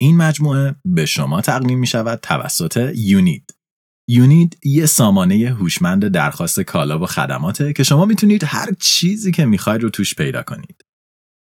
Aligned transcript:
این 0.00 0.16
مجموعه 0.16 0.74
به 0.84 1.06
شما 1.06 1.40
تقدیم 1.40 1.78
می 1.78 1.86
شود 1.86 2.18
توسط 2.22 2.92
یونید. 2.96 3.54
یونید 4.08 4.58
یه 4.64 4.86
سامانه 4.86 5.56
هوشمند 5.58 6.08
درخواست 6.08 6.60
کالا 6.60 6.98
و 6.98 7.06
خدماته 7.06 7.72
که 7.72 7.82
شما 7.82 8.04
می‌تونید 8.04 8.44
هر 8.44 8.72
چیزی 8.80 9.32
که 9.32 9.46
می‌خواید 9.46 9.82
رو 9.82 9.90
توش 9.90 10.14
پیدا 10.14 10.42
کنید. 10.42 10.84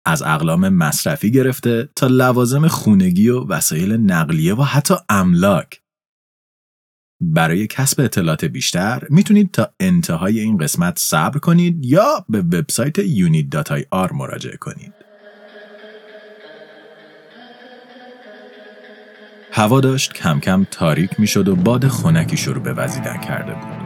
از 0.06 0.22
اقلام 0.22 0.70
مصرفی 0.70 1.32
گرفته 1.32 1.90
تا 1.96 2.08
لوازم 2.08 2.68
خونگی 2.68 3.30
و 3.30 3.48
وسایل 3.48 3.94
نقلیه 3.94 4.56
و 4.56 4.64
حتی 4.64 4.94
املاک. 5.10 5.82
برای 7.22 7.68
کسب 7.68 8.02
اطلاعات 8.02 8.46
بیشتر 8.46 9.08
می‌تونید 9.10 9.52
تا 9.52 9.74
انتهای 9.80 10.40
این 10.40 10.58
قسمت 10.58 11.00
صبر 11.00 11.40
کنید 11.40 11.86
یا 11.86 12.26
به 12.30 12.42
وبسایت 12.42 13.02
unit.ir 13.02 14.14
مراجعه 14.14 14.58
کنید. 14.58 14.99
هوا 19.52 19.82
داشت 19.82 20.14
کم 20.14 20.40
کم 20.40 20.66
تاریک 20.72 21.20
می‌شد 21.20 21.48
و 21.48 21.56
باد 21.56 21.88
خنکی 21.88 22.38
شروع 22.38 22.64
به 22.64 22.74
وزیدن 22.74 23.18
کرده 23.18 23.54
بود. 23.54 23.80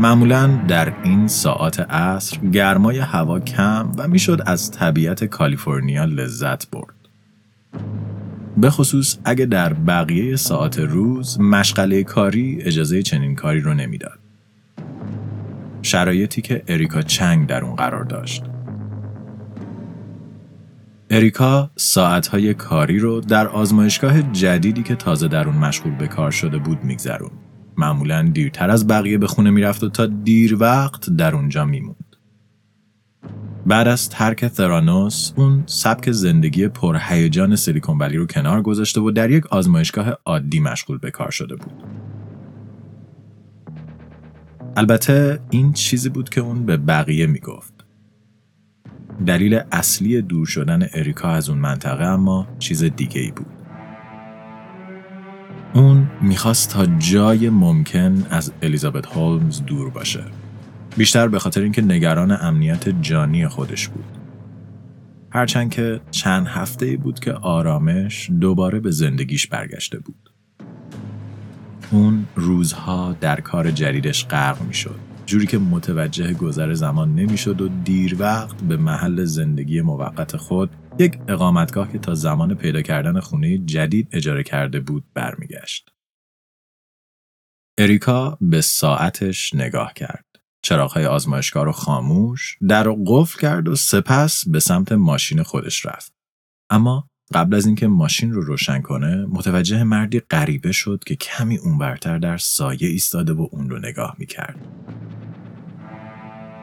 معمولا 0.00 0.46
در 0.68 0.92
این 1.04 1.28
ساعات 1.28 1.80
عصر 1.80 2.38
گرمای 2.38 2.98
هوا 2.98 3.40
کم 3.40 3.92
و 3.98 4.08
می‌شد 4.08 4.42
از 4.46 4.70
طبیعت 4.70 5.24
کالیفرنیا 5.24 6.04
لذت 6.04 6.70
برد. 6.70 6.94
به 8.56 8.70
خصوص 8.70 9.16
اگه 9.24 9.46
در 9.46 9.72
بقیه 9.72 10.36
ساعت 10.36 10.78
روز 10.78 11.40
مشغله 11.40 12.04
کاری 12.04 12.58
اجازه 12.62 13.02
چنین 13.02 13.34
کاری 13.34 13.60
رو 13.60 13.74
نمی‌داد. 13.74 14.18
شرایطی 15.82 16.42
که 16.42 16.62
اریکا 16.68 17.02
چنگ 17.02 17.46
در 17.46 17.64
اون 17.64 17.76
قرار 17.76 18.04
داشت. 18.04 18.44
اریکا 21.12 21.70
ساعتهای 21.76 22.54
کاری 22.54 22.98
رو 22.98 23.20
در 23.20 23.48
آزمایشگاه 23.48 24.22
جدیدی 24.22 24.82
که 24.82 24.94
تازه 24.94 25.28
در 25.28 25.46
اون 25.48 25.56
مشغول 25.56 25.94
به 25.94 26.08
کار 26.08 26.30
شده 26.30 26.58
بود 26.58 26.84
میگذرون. 26.84 27.30
معمولا 27.76 28.22
دیرتر 28.22 28.70
از 28.70 28.86
بقیه 28.86 29.18
به 29.18 29.26
خونه 29.26 29.50
می‌رفت 29.50 29.84
و 29.84 29.88
تا 29.88 30.06
دیر 30.06 30.56
وقت 30.60 31.10
در 31.10 31.34
اونجا 31.34 31.64
میموند. 31.64 32.16
بعد 33.66 33.88
از 33.88 34.08
ترک 34.08 34.48
ثرانوس 34.48 35.32
اون 35.36 35.62
سبک 35.66 36.10
زندگی 36.10 36.68
پرهیجان 36.68 37.56
سیلیکون 37.56 37.98
ولی 37.98 38.16
رو 38.16 38.26
کنار 38.26 38.62
گذاشته 38.62 39.00
و 39.00 39.10
در 39.10 39.30
یک 39.30 39.46
آزمایشگاه 39.46 40.16
عادی 40.24 40.60
مشغول 40.60 40.98
به 40.98 41.10
کار 41.10 41.30
شده 41.30 41.56
بود. 41.56 41.72
البته 44.76 45.40
این 45.50 45.72
چیزی 45.72 46.08
بود 46.08 46.28
که 46.28 46.40
اون 46.40 46.66
به 46.66 46.76
بقیه 46.76 47.26
می‌گفت. 47.26 47.79
دلیل 49.26 49.60
اصلی 49.72 50.22
دور 50.22 50.46
شدن 50.46 50.86
اریکا 50.92 51.28
از 51.28 51.48
اون 51.48 51.58
منطقه 51.58 52.04
اما 52.04 52.46
چیز 52.58 52.84
دیگه 52.84 53.20
ای 53.20 53.30
بود. 53.30 53.46
اون 55.74 56.10
می‌خواست 56.22 56.70
تا 56.70 56.86
جای 56.86 57.50
ممکن 57.50 58.26
از 58.30 58.52
الیزابت 58.62 59.06
هولمز 59.06 59.62
دور 59.64 59.90
باشه. 59.90 60.24
بیشتر 60.96 61.28
به 61.28 61.38
خاطر 61.38 61.60
اینکه 61.60 61.82
نگران 61.82 62.36
امنیت 62.40 62.88
جانی 62.88 63.48
خودش 63.48 63.88
بود. 63.88 64.04
هرچند 65.32 65.70
که 65.70 66.00
چند 66.10 66.46
هفته 66.46 66.86
ای 66.86 66.96
بود 66.96 67.20
که 67.20 67.32
آرامش 67.32 68.30
دوباره 68.40 68.80
به 68.80 68.90
زندگیش 68.90 69.46
برگشته 69.46 69.98
بود. 69.98 70.30
اون 71.90 72.26
روزها 72.36 73.16
در 73.20 73.40
کار 73.40 73.70
جدیدش 73.70 74.26
غرق 74.26 74.62
می‌شد. 74.62 75.09
جوری 75.30 75.46
که 75.46 75.58
متوجه 75.58 76.34
گذر 76.34 76.74
زمان 76.74 77.14
نمی‌شد 77.14 77.60
و 77.60 77.68
دیر 77.68 78.16
وقت 78.18 78.62
به 78.62 78.76
محل 78.76 79.24
زندگی 79.24 79.80
موقت 79.80 80.36
خود 80.36 80.70
یک 80.98 81.18
اقامتگاه 81.28 81.92
که 81.92 81.98
تا 81.98 82.14
زمان 82.14 82.54
پیدا 82.54 82.82
کردن 82.82 83.20
خونه 83.20 83.58
جدید 83.58 84.08
اجاره 84.12 84.42
کرده 84.42 84.80
بود 84.80 85.04
برمیگشت. 85.14 85.88
اریکا 87.78 88.38
به 88.40 88.60
ساعتش 88.60 89.54
نگاه 89.54 89.92
کرد. 89.94 90.26
چراغهای 90.62 91.06
آزمایشگاه 91.06 91.64
رو 91.64 91.72
خاموش، 91.72 92.58
در 92.68 92.82
رو 92.82 93.04
قفل 93.06 93.40
کرد 93.40 93.68
و 93.68 93.76
سپس 93.76 94.48
به 94.48 94.60
سمت 94.60 94.92
ماشین 94.92 95.42
خودش 95.42 95.86
رفت. 95.86 96.14
اما 96.70 97.09
قبل 97.34 97.56
از 97.56 97.66
اینکه 97.66 97.86
ماشین 97.88 98.32
رو 98.32 98.42
روشن 98.42 98.80
کنه 98.80 99.26
متوجه 99.28 99.82
مردی 99.82 100.20
غریبه 100.20 100.72
شد 100.72 101.02
که 101.06 101.16
کمی 101.16 101.56
اونورتر 101.56 102.18
در 102.18 102.36
سایه 102.36 102.88
ایستاده 102.88 103.32
و 103.32 103.48
اون 103.50 103.70
رو 103.70 103.78
نگاه 103.78 104.16
می‌کرد. 104.18 104.68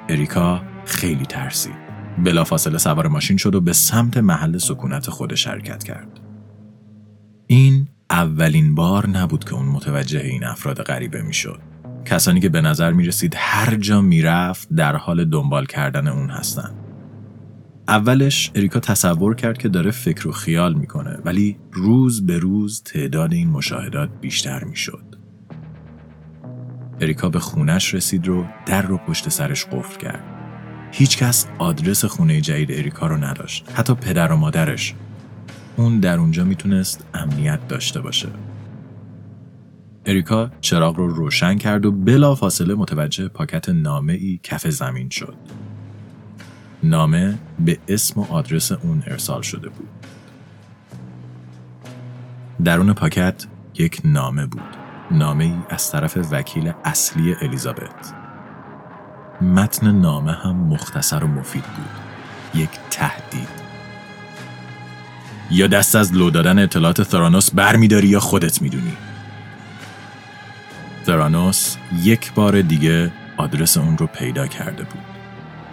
اریکا 0.09 0.61
خیلی 0.85 1.25
ترسید. 1.25 1.75
بلافاصله 2.23 2.77
سوار 2.77 3.07
ماشین 3.07 3.38
شد 3.38 3.56
و 3.56 3.61
به 3.61 3.73
سمت 3.73 4.17
محل 4.17 4.57
سکونت 4.57 5.09
خودش 5.09 5.47
حرکت 5.47 5.83
کرد. 5.83 6.19
این 7.47 7.88
اولین 8.09 8.75
بار 8.75 9.09
نبود 9.09 9.44
که 9.44 9.53
اون 9.53 9.66
متوجه 9.66 10.19
این 10.19 10.44
افراد 10.44 10.81
غریبه 10.81 11.22
می‌شد. 11.22 11.59
کسانی 12.06 12.39
که 12.39 12.50
به 12.50 12.61
نظر 12.61 12.91
می 12.94 13.06
رسید 13.06 13.33
هر 13.38 13.75
جا 13.75 14.01
می 14.01 14.22
رفت 14.22 14.67
در 14.73 14.95
حال 14.95 15.25
دنبال 15.25 15.66
کردن 15.66 16.07
اون 16.07 16.29
هستن. 16.29 16.86
اولش 17.87 18.51
اریکا 18.55 18.79
تصور 18.79 19.35
کرد 19.35 19.57
که 19.57 19.69
داره 19.69 19.91
فکر 19.91 20.27
و 20.27 20.31
خیال 20.31 20.73
می‌کنه 20.73 21.19
ولی 21.25 21.57
روز 21.71 22.25
به 22.25 22.39
روز 22.39 22.83
تعداد 22.83 23.33
این 23.33 23.49
مشاهدات 23.49 24.09
بیشتر 24.21 24.63
می‌شد. 24.63 25.03
اریکا 27.01 27.29
به 27.29 27.39
خونش 27.39 27.93
رسید 27.93 28.27
رو 28.27 28.45
در 28.65 28.81
رو 28.81 28.97
پشت 28.97 29.29
سرش 29.29 29.65
قفل 29.65 29.99
کرد. 29.99 30.23
هیچکس 30.91 31.47
آدرس 31.59 32.05
خونه 32.05 32.41
جدید 32.41 32.71
اریکا 32.71 33.07
رو 33.07 33.17
نداشت. 33.17 33.71
حتی 33.73 33.93
پدر 33.93 34.31
و 34.31 34.35
مادرش. 34.35 34.95
اون 35.75 35.99
در 35.99 36.17
اونجا 36.19 36.43
می‌تونست 36.43 37.05
امنیت 37.13 37.67
داشته 37.67 38.01
باشه. 38.01 38.29
اریکا 40.05 40.51
چراغ 40.61 40.95
رو 40.95 41.07
روشن 41.07 41.57
کرد 41.57 41.85
و 41.85 41.91
بلا 41.91 42.35
فاصله 42.35 42.75
متوجه 42.75 43.27
پاکت 43.27 43.69
نامه 43.69 44.13
ای 44.13 44.39
کف 44.43 44.67
زمین 44.67 45.09
شد. 45.09 45.35
نامه 46.83 47.38
به 47.59 47.77
اسم 47.88 48.19
و 48.19 48.25
آدرس 48.29 48.71
اون 48.71 49.03
ارسال 49.07 49.41
شده 49.41 49.69
بود. 49.69 49.89
درون 52.63 52.93
پاکت 52.93 53.45
یک 53.79 54.01
نامه 54.03 54.45
بود. 54.45 54.77
نامه 55.11 55.43
ای 55.43 55.55
از 55.69 55.91
طرف 55.91 56.17
وکیل 56.31 56.73
اصلی 56.85 57.35
الیزابت. 57.41 58.13
متن 59.41 59.91
نامه 59.91 60.31
هم 60.31 60.55
مختصر 60.55 61.23
و 61.23 61.27
مفید 61.27 61.63
بود. 61.63 61.89
یک 62.61 62.69
تهدید. 62.89 63.67
یا 65.51 65.67
دست 65.67 65.95
از 65.95 66.13
لو 66.13 66.29
دادن 66.29 66.59
اطلاعات 66.59 67.03
ثرانوس 67.03 67.51
برمیداری 67.51 68.07
یا 68.07 68.19
خودت 68.19 68.61
می‌دونی. 68.61 68.97
ثرانوس 71.05 71.75
یک 72.03 72.33
بار 72.33 72.61
دیگه 72.61 73.11
آدرس 73.38 73.77
اون 73.77 73.97
رو 73.97 74.07
پیدا 74.07 74.47
کرده 74.47 74.83
بود. 74.83 75.16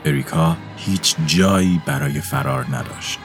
اریکا 0.07 0.57
هیچ 0.77 1.17
جایی 1.27 1.81
برای 1.87 2.21
فرار 2.21 2.65
نداشت. 2.65 3.19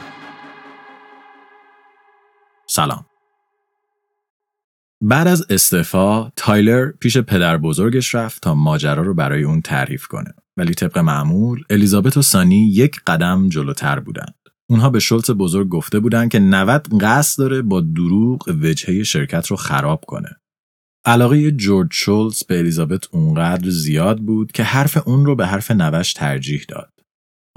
سلام. 2.66 3.06
بعد 5.00 5.26
از 5.26 5.46
استعفا 5.50 6.30
تایلر 6.36 6.90
پیش 6.90 7.18
پدر 7.18 7.56
بزرگش 7.56 8.14
رفت 8.14 8.42
تا 8.42 8.54
ماجرا 8.54 9.02
رو 9.02 9.14
برای 9.14 9.42
اون 9.42 9.60
تعریف 9.60 10.06
کنه 10.06 10.34
ولی 10.56 10.74
طبق 10.74 10.98
معمول 10.98 11.64
الیزابت 11.70 12.16
و 12.16 12.22
سانی 12.22 12.66
یک 12.66 13.00
قدم 13.06 13.48
جلوتر 13.48 14.00
بودند 14.00 14.34
اونها 14.66 14.90
به 14.90 15.00
شلت 15.00 15.30
بزرگ 15.30 15.68
گفته 15.68 16.00
بودند 16.00 16.30
که 16.30 16.38
90 16.38 16.88
قصد 17.00 17.38
داره 17.38 17.62
با 17.62 17.80
دروغ 17.80 18.48
وجهه 18.62 19.02
شرکت 19.02 19.46
رو 19.46 19.56
خراب 19.56 20.04
کنه 20.06 20.39
علاقه 21.04 21.50
جورج 21.50 21.88
شولز 21.92 22.44
به 22.44 22.58
الیزابت 22.58 23.14
اونقدر 23.14 23.70
زیاد 23.70 24.18
بود 24.18 24.52
که 24.52 24.62
حرف 24.62 25.08
اون 25.08 25.26
رو 25.26 25.36
به 25.36 25.46
حرف 25.46 25.70
نوش 25.70 26.12
ترجیح 26.12 26.64
داد. 26.68 26.92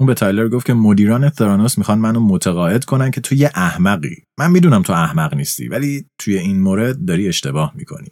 اون 0.00 0.06
به 0.06 0.14
تایلر 0.14 0.48
گفت 0.48 0.66
که 0.66 0.74
مدیران 0.74 1.30
ثرانوس 1.30 1.78
می‌خوان 1.78 1.98
منو 1.98 2.20
متقاعد 2.20 2.84
کنن 2.84 3.10
که 3.10 3.20
تو 3.20 3.34
یه 3.34 3.50
احمقی. 3.54 4.24
من 4.38 4.50
می‌دونم 4.50 4.82
تو 4.82 4.92
احمق 4.92 5.34
نیستی 5.34 5.68
ولی 5.68 6.06
توی 6.18 6.38
این 6.38 6.60
مورد 6.60 7.04
داری 7.04 7.28
اشتباه 7.28 7.72
می‌کنی. 7.76 8.08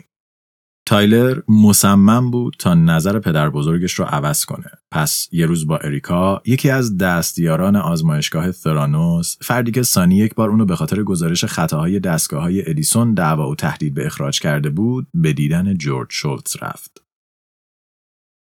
تایلر 0.92 1.40
مصمم 1.48 2.30
بود 2.30 2.56
تا 2.58 2.74
نظر 2.74 3.18
پدر 3.18 3.50
بزرگش 3.50 3.92
رو 3.92 4.04
عوض 4.04 4.44
کنه. 4.44 4.70
پس 4.90 5.28
یه 5.32 5.46
روز 5.46 5.66
با 5.66 5.76
اریکا 5.76 6.42
یکی 6.46 6.70
از 6.70 6.98
دستیاران 6.98 7.76
آزمایشگاه 7.76 8.50
ثرانوس 8.50 9.36
فردی 9.40 9.70
که 9.70 9.82
سانی 9.82 10.16
یک 10.16 10.34
بار 10.34 10.50
اونو 10.50 10.64
به 10.64 10.76
خاطر 10.76 11.02
گزارش 11.02 11.44
خطاهای 11.44 12.00
دستگاه 12.00 12.42
های 12.42 12.70
ادیسون 12.70 13.14
دعوا 13.14 13.50
و 13.50 13.54
تهدید 13.54 13.94
به 13.94 14.06
اخراج 14.06 14.40
کرده 14.40 14.70
بود 14.70 15.06
به 15.14 15.32
دیدن 15.32 15.74
جورج 15.74 16.08
شولتز 16.10 16.56
رفت. 16.62 17.02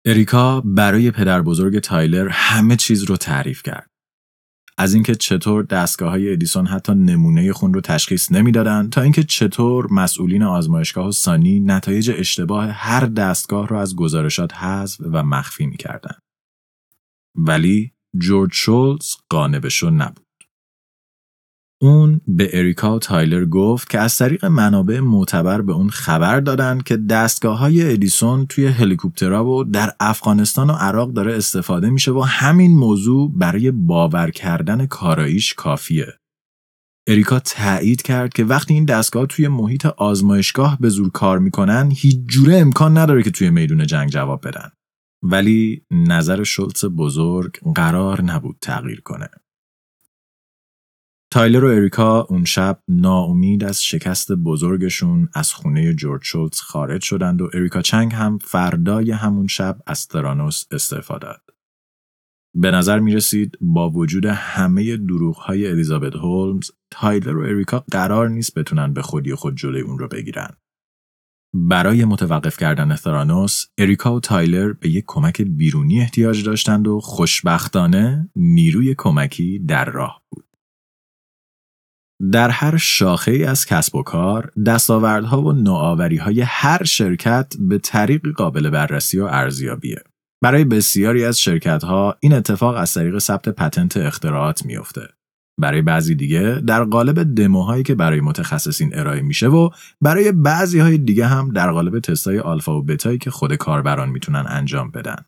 اریکا 0.06 0.61
برای 0.61 1.11
پدر 1.11 1.43
بزرگ 1.43 1.79
تایلر 1.79 2.29
همه 2.29 2.76
چیز 2.76 3.05
رو 3.05 3.17
تعریف 3.17 3.62
کرد. 3.62 3.91
از 4.80 4.94
اینکه 4.94 5.14
چطور 5.14 5.64
دستگاه 5.64 6.10
های 6.10 6.32
ادیسون 6.32 6.66
حتی 6.66 6.94
نمونه 6.94 7.52
خون 7.52 7.75
رو 7.75 7.80
تشخیص 7.80 8.32
نمی‌دادند 8.32 8.92
تا 8.92 9.02
اینکه 9.02 9.22
چطور 9.22 9.92
مسئولین 9.92 10.42
آزمایشگاه 10.42 11.08
و 11.08 11.12
سانی 11.12 11.60
نتایج 11.60 12.10
اشتباه 12.14 12.66
هر 12.66 13.06
دستگاه 13.06 13.69
را 13.69 13.80
از 13.80 13.96
گزارشات 13.96 14.54
حذف 14.54 15.00
و 15.00 15.22
مخفی 15.22 15.66
می‌کردند. 15.66 16.22
ولی 17.34 17.92
جورج 18.19 18.50
شولز 18.52 19.14
قانع 19.30 19.58
نبود. 19.90 20.27
اون 21.80 22.20
به 22.26 22.50
اریکا 22.52 22.98
تایلر 22.98 23.44
گفت 23.44 23.90
که 23.90 23.98
از 23.98 24.16
طریق 24.16 24.44
منابع 24.44 25.00
معتبر 25.00 25.60
به 25.60 25.72
اون 25.72 25.90
خبر 25.90 26.40
دادن 26.40 26.80
که 26.80 26.96
دستگاه 26.96 27.58
های 27.58 27.92
ادیسون 27.92 28.46
توی 28.46 28.66
هلیکوپترها 28.66 29.46
و 29.46 29.64
در 29.64 29.92
افغانستان 30.00 30.70
و 30.70 30.72
عراق 30.72 31.12
داره 31.12 31.36
استفاده 31.36 31.90
میشه 31.90 32.12
و 32.12 32.20
همین 32.20 32.76
موضوع 32.76 33.32
برای 33.34 33.70
باور 33.70 34.30
کردن 34.30 34.86
کاراییش 34.86 35.54
کافیه. 35.54 36.06
اریکا 37.08 37.38
تایید 37.38 38.02
کرد 38.02 38.32
که 38.32 38.44
وقتی 38.44 38.74
این 38.74 38.84
دستگاه 38.84 39.26
توی 39.26 39.48
محیط 39.48 39.86
آزمایشگاه 39.86 40.78
به 40.81 40.88
زور 40.88 41.10
کار 41.10 41.38
می‌کنن 41.38 41.92
هیچ 41.96 42.19
جوره 42.26 42.56
امکان 42.56 42.98
نداره 42.98 43.22
که 43.22 43.31
توی 43.31 43.50
میدون 43.50 43.86
جنگ 43.86 44.08
جواب 44.08 44.48
بدن. 44.48 44.70
ولی 45.22 45.82
نظر 45.90 46.44
شلتز 46.44 46.84
بزرگ 46.84 47.58
قرار 47.74 48.22
نبود 48.22 48.56
تغییر 48.60 49.00
کنه. 49.00 49.28
تایلر 51.30 51.64
و 51.64 51.69
اریکا 51.69 52.20
اون 52.20 52.44
شب 52.44 52.82
ناامید 52.88 53.64
از 53.64 53.82
شکست 53.82 54.32
بزرگشون 54.32 55.28
از 55.34 55.52
خونه 55.52 55.94
جورج 55.94 56.22
شولتز 56.25 56.60
خارج 56.60 57.02
شدند 57.02 57.42
و 57.42 57.50
اریکا 57.54 57.82
چنگ 57.82 58.12
هم 58.14 58.38
فردای 58.38 59.10
همون 59.10 59.46
شب 59.46 59.78
از 59.86 60.08
ترانوس 60.08 60.64
استعفا 60.70 61.19
داد. 61.19 61.42
به 62.54 62.70
نظر 62.70 62.98
می 62.98 63.14
رسید 63.14 63.58
با 63.60 63.90
وجود 63.90 64.25
همه 64.26 64.96
دروغ 64.96 65.36
های 65.36 65.66
الیزابت 65.66 66.14
هولمز 66.14 66.70
تایلر 66.90 67.36
و 67.36 67.42
اریکا 67.42 67.84
قرار 67.90 68.28
نیست 68.28 68.58
بتونن 68.58 68.92
به 68.92 69.02
خودی 69.02 69.34
خود 69.34 69.56
جلوی 69.56 69.81
اون 69.81 69.98
رو 69.98 70.08
بگیرن. 70.08 70.56
برای 71.54 72.04
متوقف 72.04 72.56
کردن 72.56 72.96
ثرانوس، 72.96 73.64
اریکا 73.78 74.14
و 74.14 74.20
تایلر 74.20 74.72
به 74.72 74.88
یک 74.88 75.04
کمک 75.06 75.42
بیرونی 75.42 76.00
احتیاج 76.00 76.44
داشتند 76.44 76.88
و 76.88 77.00
خوشبختانه 77.00 78.31
نیروی 78.36 78.94
کمکی 78.98 79.58
در 79.58 79.84
راه 79.84 80.22
بود. 80.31 80.47
در 82.32 82.50
هر 82.50 82.76
شاخه 82.76 83.31
ای 83.31 83.44
از 83.44 83.67
کسب 83.67 83.94
و 83.94 84.03
کار، 84.03 84.53
دستاوردها 84.67 85.43
و 85.43 85.53
نوآوری‌های 85.53 86.41
هر 86.41 86.85
شرکت 86.85 87.55
به 87.59 87.79
طریق 87.79 88.29
قابل 88.29 88.70
بررسی 88.70 89.19
و 89.19 89.25
ارزیابیه. 89.25 90.03
برای 90.43 90.65
بسیاری 90.65 91.25
از 91.25 91.41
شرکتها 91.41 92.17
این 92.20 92.32
اتفاق 92.32 92.76
از 92.76 92.94
طریق 92.94 93.19
ثبت 93.19 93.49
پتنت 93.49 93.97
اختراعات 93.97 94.65
میافته. 94.67 95.09
برای 95.61 95.82
بعضی 95.82 96.15
دیگه 96.15 96.62
در 96.67 96.85
قالب 96.85 97.35
دموهایی 97.35 97.82
که 97.82 97.94
برای 97.94 98.20
متخصصین 98.20 98.99
ارائه 98.99 99.23
میشه 99.23 99.49
و 99.49 99.70
برای 100.00 100.32
بعضی 100.32 100.79
های 100.79 100.99
دیگه 100.99 101.26
هم 101.26 101.53
در 101.53 101.73
قالب 101.73 101.99
تستای 101.99 102.38
آلفا 102.38 102.79
و 102.79 102.82
بتایی 102.82 103.19
که 103.19 103.31
خود 103.31 103.55
کاربران 103.55 104.09
می‌تونن 104.09 104.44
انجام 104.49 104.91
بدن. 104.91 105.25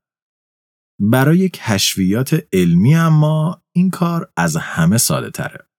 برای 1.01 1.49
کشفیات 1.49 2.43
علمی 2.53 2.95
اما 2.95 3.63
این 3.73 3.91
کار 3.91 4.31
از 4.37 4.57
همه 4.57 4.99
ساده 4.99 5.31
تره. 5.31 5.70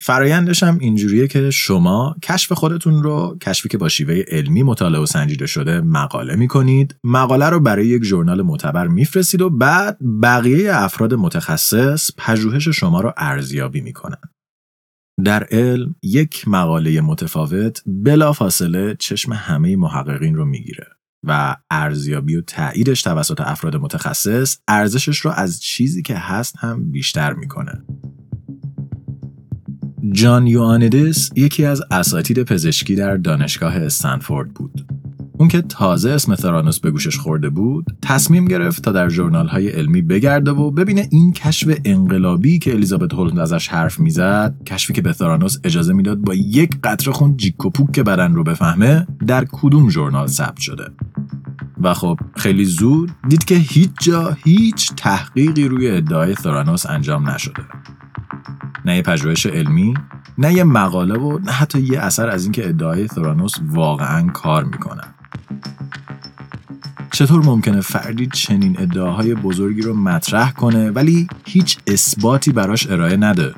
فرایندش 0.00 0.62
هم 0.62 0.78
اینجوریه 0.78 1.28
که 1.28 1.50
شما 1.50 2.16
کشف 2.22 2.52
خودتون 2.52 3.02
رو 3.02 3.38
کشفی 3.42 3.68
که 3.68 3.78
با 3.78 3.88
شیوه 3.88 4.22
علمی 4.28 4.62
مطالعه 4.62 5.00
و 5.00 5.06
سنجیده 5.06 5.46
شده 5.46 5.80
مقاله 5.80 6.36
می‌کنید. 6.36 6.96
مقاله 7.04 7.48
رو 7.48 7.60
برای 7.60 7.86
یک 7.86 8.04
ژورنال 8.04 8.42
معتبر 8.42 8.86
میفرستید 8.88 9.42
و 9.42 9.50
بعد 9.50 9.98
بقیه 10.22 10.74
افراد 10.74 11.14
متخصص 11.14 12.10
پژوهش 12.18 12.68
شما 12.68 13.00
رو 13.00 13.12
ارزیابی 13.16 13.80
می‌کنن. 13.80 14.20
در 15.24 15.46
علم 15.50 15.94
یک 16.02 16.48
مقاله 16.48 17.00
متفاوت 17.00 17.82
بلافاصله 17.86 18.96
چشم 18.98 19.32
همه 19.32 19.76
محققین 19.76 20.34
رو 20.34 20.44
می‌گیره 20.44 20.86
و 21.26 21.56
ارزیابی 21.70 22.36
و 22.36 22.40
تاییدش 22.40 23.02
توسط 23.02 23.40
افراد 23.40 23.76
متخصص 23.76 24.56
ارزشش 24.68 25.18
رو 25.18 25.30
از 25.30 25.62
چیزی 25.62 26.02
که 26.02 26.14
هست 26.14 26.56
هم 26.56 26.90
بیشتر 26.90 27.32
می‌کنه. 27.32 27.84
جان 30.12 30.46
یوانیدس 30.46 31.30
یکی 31.36 31.64
از 31.64 31.82
اساتید 31.90 32.42
پزشکی 32.42 32.94
در 32.94 33.16
دانشگاه 33.16 33.76
استنفورد 33.76 34.54
بود. 34.54 34.86
اون 35.38 35.48
که 35.48 35.62
تازه 35.62 36.10
اسم 36.10 36.34
ترانوس 36.34 36.80
به 36.80 36.90
گوشش 36.90 37.18
خورده 37.18 37.50
بود، 37.50 37.86
تصمیم 38.02 38.44
گرفت 38.44 38.82
تا 38.82 38.92
در 38.92 39.08
جورنال 39.08 39.48
های 39.48 39.68
علمی 39.68 40.02
بگرده 40.02 40.50
و 40.50 40.70
ببینه 40.70 41.08
این 41.10 41.32
کشف 41.32 41.78
انقلابی 41.84 42.58
که 42.58 42.72
الیزابت 42.72 43.14
هولند 43.14 43.38
ازش 43.38 43.68
حرف 43.68 44.00
می‌زد، 44.00 44.54
کشفی 44.66 44.92
که 44.92 45.02
به 45.02 45.12
ترانوس 45.12 45.58
اجازه 45.64 45.92
می‌داد 45.92 46.18
با 46.18 46.34
یک 46.34 46.70
قطره 46.84 47.12
خون 47.12 47.36
جیک 47.36 47.66
و 47.66 47.70
که 47.92 48.02
بدن 48.02 48.34
رو 48.34 48.44
بفهمه، 48.44 49.06
در 49.26 49.44
کدوم 49.52 49.90
ژورنال 49.90 50.26
ثبت 50.26 50.58
شده. 50.58 50.84
و 51.80 51.94
خب 51.94 52.18
خیلی 52.36 52.64
زود 52.64 53.10
دید 53.28 53.44
که 53.44 53.54
هیچ 53.54 53.90
جا 54.00 54.36
هیچ 54.44 54.92
تحقیقی 54.96 55.68
روی 55.68 55.90
ادعای 55.90 56.34
ثرانوس 56.34 56.86
انجام 56.86 57.30
نشده. 57.30 57.62
نه 58.86 58.96
یه 58.96 59.02
پژوهش 59.02 59.46
علمی 59.46 59.94
نه 60.38 60.52
یه 60.52 60.64
مقاله 60.64 61.14
و 61.14 61.38
نه 61.38 61.52
حتی 61.52 61.80
یه 61.80 62.00
اثر 62.00 62.28
از 62.28 62.42
اینکه 62.42 62.68
ادعای 62.68 63.08
ثرانوس 63.08 63.54
واقعا 63.62 64.26
کار 64.26 64.64
می‌کنن 64.64 65.14
چطور 67.10 67.44
ممکنه 67.44 67.80
فردی 67.80 68.26
چنین 68.26 68.76
ادعاهای 68.80 69.34
بزرگی 69.34 69.82
رو 69.82 69.94
مطرح 69.94 70.52
کنه 70.52 70.90
ولی 70.90 71.26
هیچ 71.46 71.78
اثباتی 71.86 72.52
براش 72.52 72.90
ارائه 72.90 73.16
نده؟ 73.16 73.54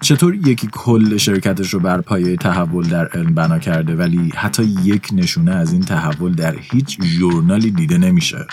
چطور 0.00 0.34
یکی 0.34 0.68
کل 0.72 1.16
شرکتش 1.16 1.74
رو 1.74 1.80
بر 1.80 2.00
پایه 2.00 2.36
تحول 2.36 2.88
در 2.88 3.08
علم 3.08 3.34
بنا 3.34 3.58
کرده 3.58 3.96
ولی 3.96 4.32
حتی 4.36 4.62
یک 4.62 5.08
نشونه 5.12 5.54
از 5.54 5.72
این 5.72 5.82
تحول 5.82 6.34
در 6.34 6.56
هیچ 6.58 7.02
ژورنالی 7.02 7.70
دیده 7.70 7.98
نمیشه؟ 7.98 8.46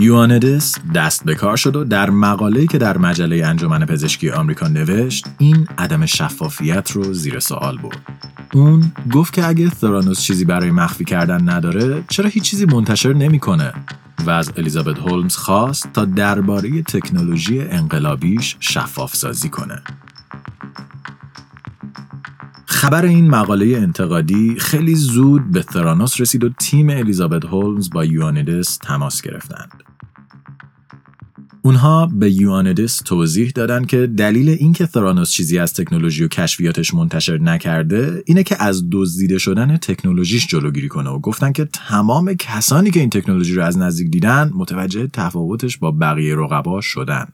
یوانیدس 0.00 0.76
دست 0.94 1.24
به 1.24 1.34
کار 1.34 1.56
شد 1.56 1.76
و 1.76 1.84
در 1.84 2.10
مقاله‌ای 2.10 2.66
که 2.66 2.78
در 2.78 2.98
مجله 2.98 3.46
انجمن 3.46 3.86
پزشکی 3.86 4.30
آمریکا 4.30 4.68
نوشت 4.68 5.26
این 5.38 5.68
عدم 5.78 6.06
شفافیت 6.06 6.90
رو 6.90 7.12
زیر 7.12 7.38
سوال 7.38 7.78
برد. 7.78 7.98
اون 8.52 8.92
گفت 9.12 9.32
که 9.32 9.46
اگه 9.46 9.70
ثرانوس 9.70 10.20
چیزی 10.22 10.44
برای 10.44 10.70
مخفی 10.70 11.04
کردن 11.04 11.48
نداره 11.48 12.04
چرا 12.08 12.28
هیچ 12.28 12.42
چیزی 12.42 12.64
منتشر 12.64 13.12
نمی‌کنه 13.12 13.72
و 14.26 14.30
از 14.30 14.52
الیزابت 14.56 14.98
هولمز 14.98 15.36
خواست 15.36 15.92
تا 15.92 16.04
درباره 16.04 16.82
تکنولوژی 16.82 17.60
انقلابیش 17.60 18.56
شفاف 18.60 19.16
سازی 19.16 19.48
کنه. 19.48 19.82
خبر 22.66 23.04
این 23.04 23.30
مقاله 23.30 23.76
انتقادی 23.76 24.56
خیلی 24.58 24.94
زود 24.94 25.50
به 25.50 25.64
ثرانوس 25.72 26.20
رسید 26.20 26.44
و 26.44 26.48
تیم 26.48 26.90
الیزابت 26.90 27.44
هولمز 27.44 27.90
با 27.90 28.04
یوانیدس 28.04 28.76
تماس 28.76 29.22
گرفتند. 29.22 29.87
اونها 31.68 32.06
به 32.06 32.30
یوانیدس 32.32 32.96
توضیح 32.96 33.52
دادن 33.54 33.84
که 33.84 34.06
دلیل 34.06 34.48
اینکه 34.48 34.86
ثرانوس 34.86 35.30
چیزی 35.30 35.58
از 35.58 35.74
تکنولوژی 35.74 36.24
و 36.24 36.28
کشفیاتش 36.28 36.94
منتشر 36.94 37.38
نکرده 37.38 38.22
اینه 38.26 38.42
که 38.42 38.62
از 38.62 38.84
دزدیده 38.92 39.38
شدن 39.38 39.76
تکنولوژیش 39.76 40.46
جلوگیری 40.46 40.88
کنه 40.88 41.10
و 41.10 41.18
گفتن 41.18 41.52
که 41.52 41.64
تمام 41.64 42.34
کسانی 42.34 42.90
که 42.90 43.00
این 43.00 43.10
تکنولوژی 43.10 43.54
رو 43.54 43.64
از 43.64 43.78
نزدیک 43.78 44.10
دیدن 44.10 44.50
متوجه 44.54 45.06
تفاوتش 45.06 45.78
با 45.78 45.90
بقیه 45.90 46.36
رقبا 46.36 46.80
شدن. 46.80 47.28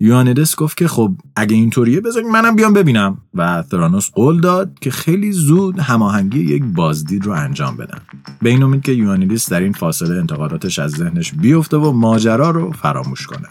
یوانیدس 0.00 0.56
گفت 0.56 0.76
که 0.76 0.88
خب 0.88 1.12
اگه 1.36 1.56
اینطوریه 1.56 2.00
بذارید 2.00 2.28
منم 2.28 2.56
بیام 2.56 2.72
ببینم. 2.72 3.18
و 3.34 3.62
ثرانوس 3.62 4.10
قول 4.10 4.40
داد 4.40 4.78
که 4.80 4.90
خیلی 4.90 5.32
زود 5.32 5.78
هماهنگی 5.78 6.40
یک 6.40 6.62
بازدید 6.64 7.26
رو 7.26 7.32
انجام 7.32 7.76
بدن. 7.76 7.98
به 8.42 8.54
امید 8.54 8.82
که 8.82 8.92
یوانیدس 8.92 9.50
در 9.50 9.60
این 9.60 9.72
فاصله 9.72 10.18
انتقاداتش 10.18 10.78
از 10.78 10.90
ذهنش 10.90 11.32
بیفته 11.32 11.76
و 11.76 11.92
ماجرا 11.92 12.50
رو 12.50 12.72
فراموش 12.72 13.26
کنه. 13.26 13.48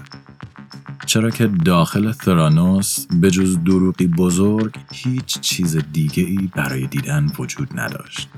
چرا 1.05 1.29
که 1.29 1.47
داخل 1.47 2.11
ثرانوس 2.11 3.05
به 3.21 3.31
جز 3.31 3.57
دروغی 3.63 4.07
بزرگ 4.07 4.75
هیچ 4.91 5.39
چیز 5.39 5.77
دیگه 5.93 6.23
ای 6.23 6.49
برای 6.55 6.87
دیدن 6.87 7.27
وجود 7.39 7.79
نداشت. 7.79 8.29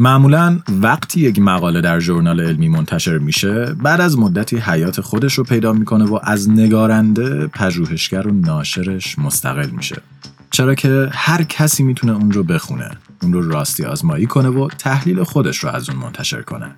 معمولا 0.00 0.58
وقتی 0.68 1.20
یک 1.20 1.38
مقاله 1.38 1.80
در 1.80 2.00
ژورنال 2.00 2.40
علمی 2.40 2.68
منتشر 2.68 3.18
میشه 3.18 3.74
بعد 3.74 4.00
از 4.00 4.18
مدتی 4.18 4.56
حیات 4.56 5.00
خودش 5.00 5.34
رو 5.34 5.44
پیدا 5.44 5.72
می‌کنه 5.72 6.04
و 6.04 6.18
از 6.22 6.50
نگارنده 6.50 7.46
پژوهشگر 7.46 8.26
و 8.26 8.30
ناشرش 8.30 9.18
مستقل 9.18 9.70
میشه. 9.70 10.02
چرا 10.50 10.74
که 10.74 11.08
هر 11.12 11.42
کسی 11.42 11.82
می‌تونه 11.82 12.12
اون 12.12 12.30
رو 12.30 12.42
بخونه 12.42 12.90
اون 13.22 13.32
رو 13.32 13.50
راستی 13.50 13.84
آزمایی 13.84 14.26
کنه 14.26 14.48
و 14.48 14.68
تحلیل 14.68 15.22
خودش 15.22 15.58
رو 15.58 15.70
از 15.70 15.90
اون 15.90 15.98
منتشر 15.98 16.42
کنه. 16.42 16.70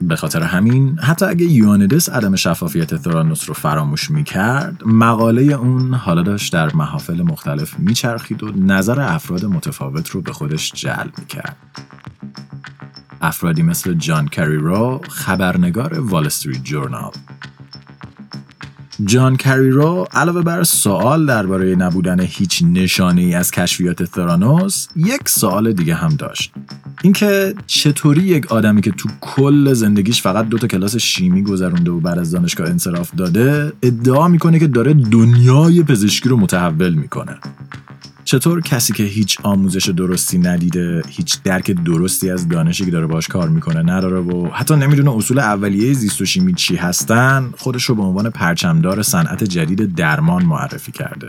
به 0.00 0.16
خاطر 0.16 0.42
همین 0.42 0.98
حتی 0.98 1.24
اگه 1.24 1.46
یوانیدس 1.46 2.08
عدم 2.08 2.36
شفافیت 2.36 2.96
ثرانوس 2.96 3.48
رو 3.48 3.54
فراموش 3.54 4.10
می‌کرد 4.10 4.82
مقاله 4.86 5.42
اون 5.42 5.94
حالا 5.94 6.22
داشت 6.22 6.52
در 6.52 6.74
محافل 6.74 7.22
مختلف 7.22 7.78
میچرخید 7.78 8.42
و 8.42 8.52
نظر 8.56 9.00
افراد 9.00 9.44
متفاوت 9.44 10.10
رو 10.10 10.22
به 10.22 10.32
خودش 10.32 10.72
جلب 10.72 11.12
می‌کرد. 11.18 11.56
افرادی 13.20 13.62
مثل 13.62 13.94
جان 13.94 14.28
کریرو 14.28 15.00
خبرنگار 15.08 16.00
وال 16.00 16.26
استریت 16.26 16.64
جورنال. 16.64 17.12
جان 19.04 19.36
کریرو 19.36 20.06
علاوه 20.14 20.42
بر 20.42 20.62
سوال 20.62 21.26
درباره 21.26 21.76
نبودن 21.76 22.20
هیچ 22.20 22.62
نشانه 22.72 23.20
ای 23.20 23.34
از 23.34 23.50
کشفیات 23.50 24.04
ثرانوس 24.04 24.88
یک 24.96 25.28
سوال 25.28 25.72
دیگه 25.72 25.94
هم 25.94 26.16
داشت. 26.16 26.52
اینکه 27.02 27.54
چطوری 27.66 28.22
یک 28.22 28.52
آدمی 28.52 28.80
که 28.80 28.90
تو 28.90 29.08
کل 29.20 29.72
زندگیش 29.72 30.22
فقط 30.22 30.48
دو 30.48 30.58
تا 30.58 30.66
کلاس 30.66 30.96
شیمی 30.96 31.42
گذرونده 31.42 31.90
و 31.90 32.00
بعد 32.00 32.18
از 32.18 32.30
دانشگاه 32.30 32.68
انصراف 32.68 33.10
داده 33.16 33.72
ادعا 33.82 34.28
می‌کنه 34.28 34.58
که 34.58 34.66
داره 34.66 34.94
دنیای 34.94 35.82
پزشکی 35.82 36.28
رو 36.28 36.36
متحول 36.36 36.94
می‌کنه. 36.94 37.36
چطور 38.32 38.60
کسی 38.60 38.92
که 38.92 39.02
هیچ 39.02 39.38
آموزش 39.42 39.88
درستی 39.88 40.38
ندیده 40.38 41.02
هیچ 41.08 41.42
درک 41.42 41.70
درستی 41.70 42.30
از 42.30 42.48
دانشی 42.48 42.84
که 42.84 42.90
داره 42.90 43.06
باش 43.06 43.28
کار 43.28 43.48
می‌کنه 43.48 43.82
نداره 43.82 44.20
و 44.20 44.50
حتی 44.52 44.76
نمی‌دونه 44.76 45.16
اصول 45.16 45.38
اولیه 45.38 45.92
زیست 45.92 46.20
و 46.20 46.24
شیمی 46.24 46.54
چی 46.54 46.76
هستن 46.76 47.52
خودش 47.58 47.84
رو 47.84 47.94
به 47.94 48.02
عنوان 48.02 48.30
پرچمدار 48.30 49.02
صنعت 49.02 49.44
جدید 49.44 49.94
درمان 49.94 50.44
معرفی 50.44 50.92
کرده. 50.92 51.28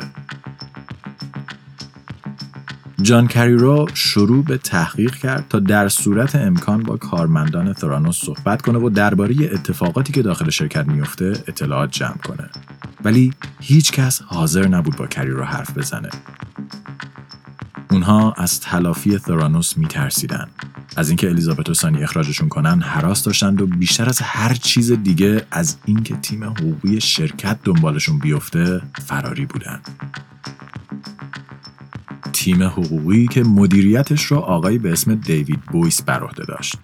جان 3.04 3.28
کریرو 3.28 3.88
شروع 3.94 4.44
به 4.44 4.58
تحقیق 4.58 5.16
کرد 5.16 5.46
تا 5.50 5.60
در 5.60 5.90
صورت 5.90 6.36
امکان 6.36 6.84
با 6.84 6.98
کارمندان 6.98 7.74
ثرانوس 7.74 8.26
صحبت 8.26 8.62
کنه 8.62 8.80
و 8.80 8.90
درباره 8.90 9.36
اتفاقاتی 9.54 10.14
که 10.14 10.22
داخل 10.22 10.50
شرکت 10.50 10.88
میفته 10.88 11.44
اطلاعات 11.48 11.92
جمع 11.92 12.18
کنه. 12.18 12.50
ولی 13.04 13.34
هیچ 13.60 13.92
کس 13.92 14.22
حاضر 14.22 14.68
نبود 14.68 14.96
با 14.96 15.08
کریرو 15.08 15.44
حرف 15.44 15.78
بزنه. 15.78 16.10
اونها 17.92 18.34
از 18.38 18.60
تلافی 18.60 19.18
ثرانوس 19.18 19.78
میترسیدن. 19.78 20.48
از 20.96 21.10
اینکه 21.10 21.30
الیزابت 21.30 21.70
و 21.70 21.74
سانی 21.74 22.04
اخراجشون 22.04 22.50
کنن 22.50 22.82
حراس 22.82 23.24
داشتند 23.24 23.62
و 23.62 23.68
بیشتر 23.68 24.10
از 24.10 24.22
هر 24.22 24.54
چیز 24.54 24.92
دیگه 24.92 25.46
از 25.52 25.78
اینکه 25.86 26.16
تیم 26.16 26.44
حقوقی 26.44 27.02
شرکت 27.02 27.60
دنبالشون 27.64 28.20
بیفته 28.20 28.82
فراری 29.08 29.46
بودن. 29.46 29.80
تیم 32.44 32.64
حقوقی 32.64 33.28
که 33.28 33.44
مدیریتش 33.44 34.26
رو 34.26 34.38
آقایی 34.38 34.78
به 34.78 34.92
اسم 34.92 35.16
دیوید 35.16 35.62
بویس 35.62 36.02
بر 36.02 36.24
عهده 36.24 36.46
داشت. 36.46 36.78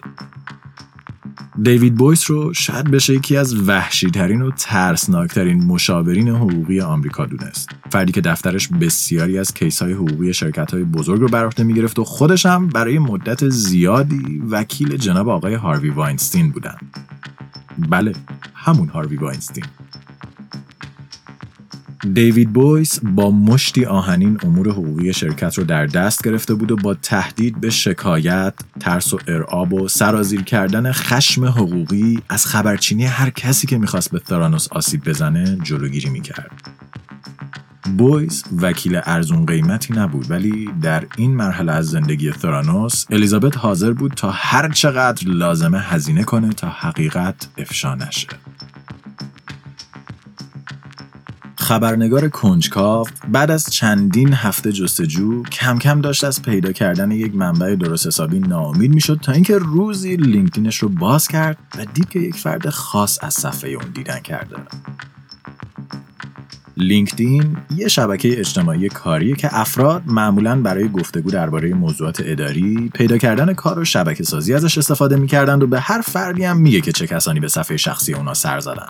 دیوید 1.64 1.96
بویس 1.96 2.32
رو 2.32 2.54
شاید 2.54 2.92
بشه 2.92 3.14
یکی 3.14 3.38
از 3.38 3.68
وحشی 3.68 4.12
ترین 4.12 4.42
و 4.42 4.52
ترسناکترین 4.52 5.64
مشاورین 5.66 6.28
حقوقی 6.28 6.82
آمریکا 6.82 7.26
دونست. 7.26 7.70
فردی 7.90 8.12
که 8.12 8.22
دفترش 8.22 8.68
بسیاری 8.68 9.38
از 9.38 9.54
case 9.54 9.82
های 9.82 9.94
حقوقی 9.94 10.34
شرکت 10.34 10.74
های 10.74 10.84
بزرگ 10.84 11.22
رو 11.22 11.28
بر 11.28 11.46
عهده 11.46 11.64
می‌گرفت 11.64 12.00
و 12.00 12.04
خودش 12.04 12.46
هم 12.46 12.68
برای 12.68 13.00
مدت 13.00 13.50
زیادی 13.50 14.42
وکیل 14.50 14.98
جناب 14.98 15.30
آقای 15.30 15.54
هاروی 15.54 15.90
واینستین 15.90 16.52
بودن. 16.52 16.78
بله، 17.90 18.14
همون 18.54 18.90
هاروی 18.90 19.18
واینستین. 19.18 19.66
دیوید 22.14 22.54
بویس 22.54 23.00
با 23.04 23.32
مشتی 23.32 23.86
آهنین 23.86 24.38
امور 24.44 24.70
حقوقی 24.70 25.14
شرکت 25.14 25.58
رو 25.58 25.64
در 25.64 25.86
دست 25.86 26.24
گرفته 26.24 26.54
بود 26.54 26.72
و 26.72 26.76
با 26.76 26.94
تهدید 26.94 27.62
به 27.62 27.70
شکایت، 27.70 28.54
ترس 28.80 29.14
و 29.14 29.20
ارعاب 29.28 29.74
و 29.74 29.88
سرازیر 29.88 30.42
کردن 30.42 30.92
خشم 30.92 31.46
حقوقی 31.46 32.20
از 32.30 32.46
خبرچینی 32.46 33.06
هر 33.06 33.30
کسی 33.30 33.68
که 33.68 33.78
می‌خواست 33.78 34.12
به 34.12 34.22
ثرانوس 34.30 34.68
آسیب 34.72 35.10
بزنه 35.10 35.58
جلوگیری 35.64 36.10
می‌کرد. 36.10 36.52
بویس 37.98 38.44
وکیل 38.62 39.02
ارزون 39.04 39.46
قیمتی 39.46 39.94
نبود 39.94 40.32
ولی 40.32 40.70
در 40.82 41.06
این 41.18 41.36
مرحله 41.36 41.72
از 41.72 41.90
زندگی 41.90 42.32
ثرانوس 42.32 43.06
الیزابت 43.10 43.58
حاضر 43.58 43.94
بود 43.94 44.12
تا 44.12 44.32
هر 44.32 44.70
چقدر 44.70 45.28
لازمه 45.28 45.80
هزینه 45.80 46.24
کنه 46.24 46.50
تا 46.50 46.70
حقیقت 46.70 47.48
افشا 47.58 47.96
نشه. 47.96 48.28
خبرنگار 51.70 52.30
کنجکاو 52.30 53.08
بعد 53.32 53.52
از 53.52 53.70
چندین 53.70 54.34
هفته 54.34 54.72
جستجو 54.72 55.44
کم 55.44 55.80
کم 55.80 56.02
داشت 56.02 56.24
از 56.24 56.42
پیدا 56.42 56.72
کردن 56.72 57.12
یک 57.12 57.36
منبع 57.36 57.76
درست 57.76 58.08
حسابی 58.08 58.40
ناامید 58.40 58.94
می‌شد 58.94 59.20
تا 59.22 59.32
اینکه 59.32 59.58
روزی 59.58 60.16
لینکدینش 60.16 60.78
رو 60.78 60.90
باز 60.90 61.28
کرد 61.28 61.58
و 61.78 61.86
دید 61.94 62.10
که 62.10 62.20
یک 62.20 62.36
فرد 62.36 62.70
خاص 62.70 63.18
از 63.22 63.34
صفحه 63.34 63.70
اون 63.70 63.86
دیدن 63.94 64.20
کرده. 64.20 64.56
لینکدین 66.78 67.58
یه 67.76 67.88
شبکه 67.88 68.40
اجتماعی 68.40 68.90
کاریه 68.90 69.36
که 69.36 69.50
افراد 69.52 70.04
معمولا 70.06 70.62
برای 70.62 70.90
گفتگو 70.90 71.32
درباره 71.32 71.74
موضوعات 71.74 72.22
اداری 72.26 72.92
پیدا 72.94 73.18
کردن 73.18 73.54
کار 73.54 73.80
و 73.80 73.86
شبکه 73.86 74.24
سازی 74.24 74.54
ازش 74.54 74.78
استفاده 74.78 75.16
می‌کردند 75.16 75.64
و 75.64 75.68
به 75.68 75.80
هر 75.80 76.02
فردی 76.02 76.44
هم 76.44 76.58
میگه 76.58 76.82
که 76.82 76.92
چه 76.92 77.08
کسانی 77.08 77.40
به 77.40 77.48
صفحه 77.48 77.78
شخصی 77.78 78.14
اونا 78.14 78.34
سر 78.34 78.60
زدن. 78.60 78.88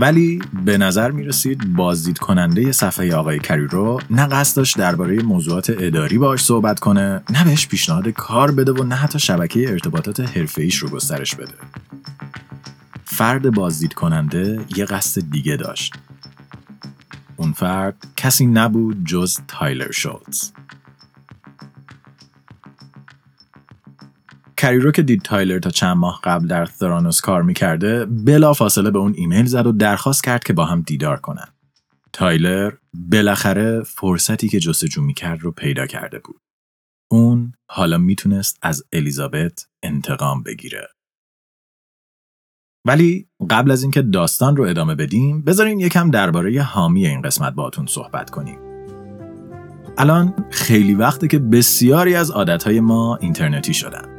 ولی 0.00 0.42
به 0.64 0.78
نظر 0.78 1.10
می 1.10 1.24
رسید 1.24 1.74
بازدید 1.76 2.18
کننده 2.18 2.72
صفحه 2.72 3.14
آقای 3.14 3.38
کریرو 3.38 4.00
نه 4.10 4.26
قصد 4.26 4.56
داشت 4.56 4.78
درباره 4.78 5.22
موضوعات 5.22 5.70
اداری 5.78 6.18
باش 6.18 6.44
صحبت 6.44 6.80
کنه 6.80 7.22
نه 7.30 7.44
بهش 7.44 7.66
پیشنهاد 7.66 8.08
کار 8.08 8.50
بده 8.50 8.72
و 8.72 8.84
نه 8.84 8.94
حتی 8.94 9.18
شبکه 9.18 9.70
ارتباطات 9.70 10.20
حرفه‌ایش 10.20 10.76
رو 10.76 10.88
گسترش 10.88 11.34
بده. 11.34 11.54
فرد 13.04 13.54
بازدید 13.54 13.94
کننده 13.94 14.64
یه 14.76 14.84
قصد 14.84 15.30
دیگه 15.30 15.56
داشت. 15.56 15.94
اون 17.36 17.52
فرد 17.52 18.06
کسی 18.16 18.46
نبود 18.46 19.04
جز 19.04 19.38
تایلر 19.48 19.92
شولتز 24.56 24.70
کریرو 24.70 24.92
که 24.92 25.02
دید 25.02 25.22
تایلر 25.22 25.58
تا 25.58 25.70
چند 25.70 25.96
ماه 25.96 26.20
قبل 26.24 26.46
در 26.46 26.66
ثرانوس 26.66 27.20
کار 27.20 27.42
می‌کرده 27.42 28.06
بلا 28.06 28.52
فاصله 28.52 28.90
به 28.90 28.98
اون 28.98 29.14
ایمیل 29.16 29.46
زد 29.46 29.66
و 29.66 29.72
درخواست 29.72 30.24
کرد 30.24 30.44
که 30.44 30.52
با 30.52 30.64
هم 30.64 30.82
دیدار 30.82 31.20
کنن. 31.20 31.48
تایلر 32.12 32.72
بالاخره 32.94 33.82
فرصتی 33.82 34.48
که 34.48 34.60
جستجو 34.60 35.02
می‌کرد 35.02 35.40
رو 35.40 35.52
پیدا 35.52 35.86
کرده 35.86 36.18
بود. 36.18 36.40
اون 37.10 37.52
حالا 37.70 37.98
می‌تونست 37.98 38.58
از 38.62 38.84
الیزابت 38.92 39.66
انتقام 39.82 40.42
بگیره. 40.42 40.88
ولی 42.86 43.28
قبل 43.50 43.70
از 43.70 43.82
اینکه 43.82 44.02
داستان 44.02 44.56
رو 44.56 44.64
ادامه 44.64 44.94
بدیم 44.94 45.42
بذارین 45.42 45.80
یکم 45.80 46.10
درباره 46.10 46.62
حامی 46.62 47.06
این 47.06 47.22
قسمت 47.22 47.52
باتون 47.52 47.86
صحبت 47.86 48.30
کنیم. 48.30 48.58
الان 49.98 50.34
خیلی 50.50 50.94
وقته 50.94 51.28
که 51.28 51.38
بسیاری 51.38 52.14
از 52.14 52.30
عادتهای 52.30 52.80
ما 52.80 53.16
اینترنتی 53.16 53.74
شدن. 53.74 54.15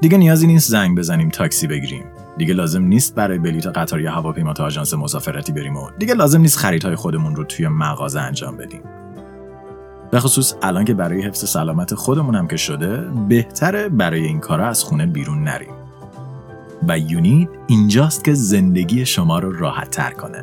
دیگه 0.00 0.18
نیازی 0.18 0.46
نیست 0.46 0.70
زنگ 0.70 0.98
بزنیم 0.98 1.28
تاکسی 1.28 1.66
بگیریم. 1.66 2.04
دیگه 2.38 2.54
لازم 2.54 2.82
نیست 2.82 3.14
برای 3.14 3.38
بلیط 3.38 3.66
قطار 3.66 4.00
یا 4.00 4.12
هواپیما 4.12 4.52
تا 4.52 4.64
آژانس 4.64 4.94
مسافرتی 4.94 5.52
بریم 5.52 5.76
و 5.76 5.90
دیگه 5.98 6.14
لازم 6.14 6.40
نیست 6.40 6.58
خریدهای 6.58 6.96
خودمون 6.96 7.36
رو 7.36 7.44
توی 7.44 7.68
مغازه 7.68 8.20
انجام 8.20 8.56
بدیم. 8.56 8.80
به 10.10 10.20
خصوص 10.20 10.54
الان 10.62 10.84
که 10.84 10.94
برای 10.94 11.22
حفظ 11.22 11.48
سلامت 11.48 11.94
خودمون 11.94 12.34
هم 12.34 12.48
که 12.48 12.56
شده 12.56 12.96
بهتره 13.28 13.88
برای 13.88 14.24
این 14.24 14.40
کارا 14.40 14.68
از 14.68 14.84
خونه 14.84 15.06
بیرون 15.06 15.44
نریم. 15.44 15.74
و 16.88 16.98
یونید 16.98 17.48
اینجاست 17.66 18.24
که 18.24 18.34
زندگی 18.34 19.06
شما 19.06 19.38
رو 19.38 19.52
راحت 19.52 19.90
تر 19.90 20.10
کنه. 20.10 20.42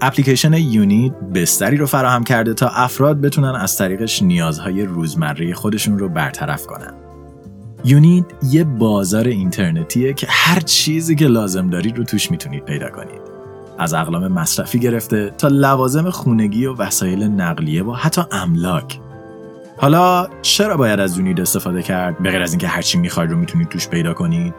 اپلیکیشن 0.00 0.52
یونید 0.52 1.32
بستری 1.32 1.76
رو 1.76 1.86
فراهم 1.86 2.24
کرده 2.24 2.54
تا 2.54 2.68
افراد 2.68 3.20
بتونن 3.20 3.54
از 3.54 3.76
طریقش 3.76 4.22
نیازهای 4.22 4.82
روزمره 4.82 5.54
خودشون 5.54 5.98
رو 5.98 6.08
برطرف 6.08 6.66
کنن. 6.66 7.07
یونید 7.84 8.34
یه 8.42 8.64
بازار 8.64 9.26
اینترنتیه 9.26 10.12
که 10.12 10.26
هر 10.30 10.60
چیزی 10.60 11.14
که 11.14 11.26
لازم 11.26 11.70
دارید 11.70 11.98
رو 11.98 12.04
توش 12.04 12.30
می‌تونید 12.30 12.64
پیدا 12.64 12.90
کنید. 12.90 13.20
از 13.78 13.94
اقلام 13.94 14.28
مصرفی 14.28 14.78
گرفته 14.78 15.30
تا 15.38 15.48
لوازم 15.48 16.10
خونگی 16.10 16.66
و 16.66 16.74
وسایل 16.74 17.24
نقلیه 17.24 17.84
و 17.84 17.92
حتی 17.92 18.22
املاک. 18.32 19.00
حالا 19.76 20.28
چرا 20.42 20.76
باید 20.76 21.00
از 21.00 21.18
یونید 21.18 21.40
استفاده 21.40 21.82
کرد 21.82 22.18
به 22.18 22.30
غیر 22.30 22.42
از 22.42 22.52
اینکه 22.52 22.68
هر 22.68 22.82
چی 22.82 22.98
می‌خواید 22.98 23.30
رو 23.30 23.36
می‌تونید 23.36 23.68
توش 23.68 23.88
پیدا 23.88 24.14
کنید؟ 24.14 24.54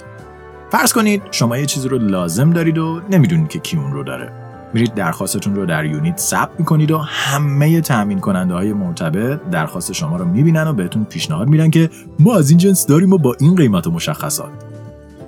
فرض 0.72 0.94
کنید 0.94 1.22
شما 1.32 1.58
یه 1.58 1.66
چیزی 1.66 1.90
رو 1.90 1.98
لازم 1.98 2.54
دارید 2.54 2.78
و 2.78 3.02
نمی‌دونید 3.10 3.48
که 3.48 3.60
کی 3.60 3.78
اون 3.78 3.94
رو 3.94 4.04
داره. 4.04 4.49
میرید 4.74 4.94
درخواستتون 4.94 5.56
رو 5.56 5.66
در 5.66 5.86
یونیت 5.86 6.18
ثبت 6.18 6.60
می‌کنید 6.60 6.92
و 6.92 6.98
همه 6.98 7.82
تامین 7.82 8.20
کننده 8.20 8.54
های 8.54 8.74
مرتبط 8.74 9.40
درخواست 9.52 9.94
شما 9.94 10.18
رو 10.18 10.26
می‌بینن 10.26 10.68
و 10.68 10.74
بهتون 10.74 11.04
پیشنهاد 11.04 11.48
میدن 11.48 11.70
که 11.70 11.90
ما 12.20 12.36
از 12.36 12.50
این 12.50 12.60
جنس 12.60 12.86
داریم 12.86 13.14
و 13.14 13.18
با 13.18 13.36
این 13.40 13.56
قیمت 13.56 13.88
و 13.88 13.92
مشخصات. 13.92 14.52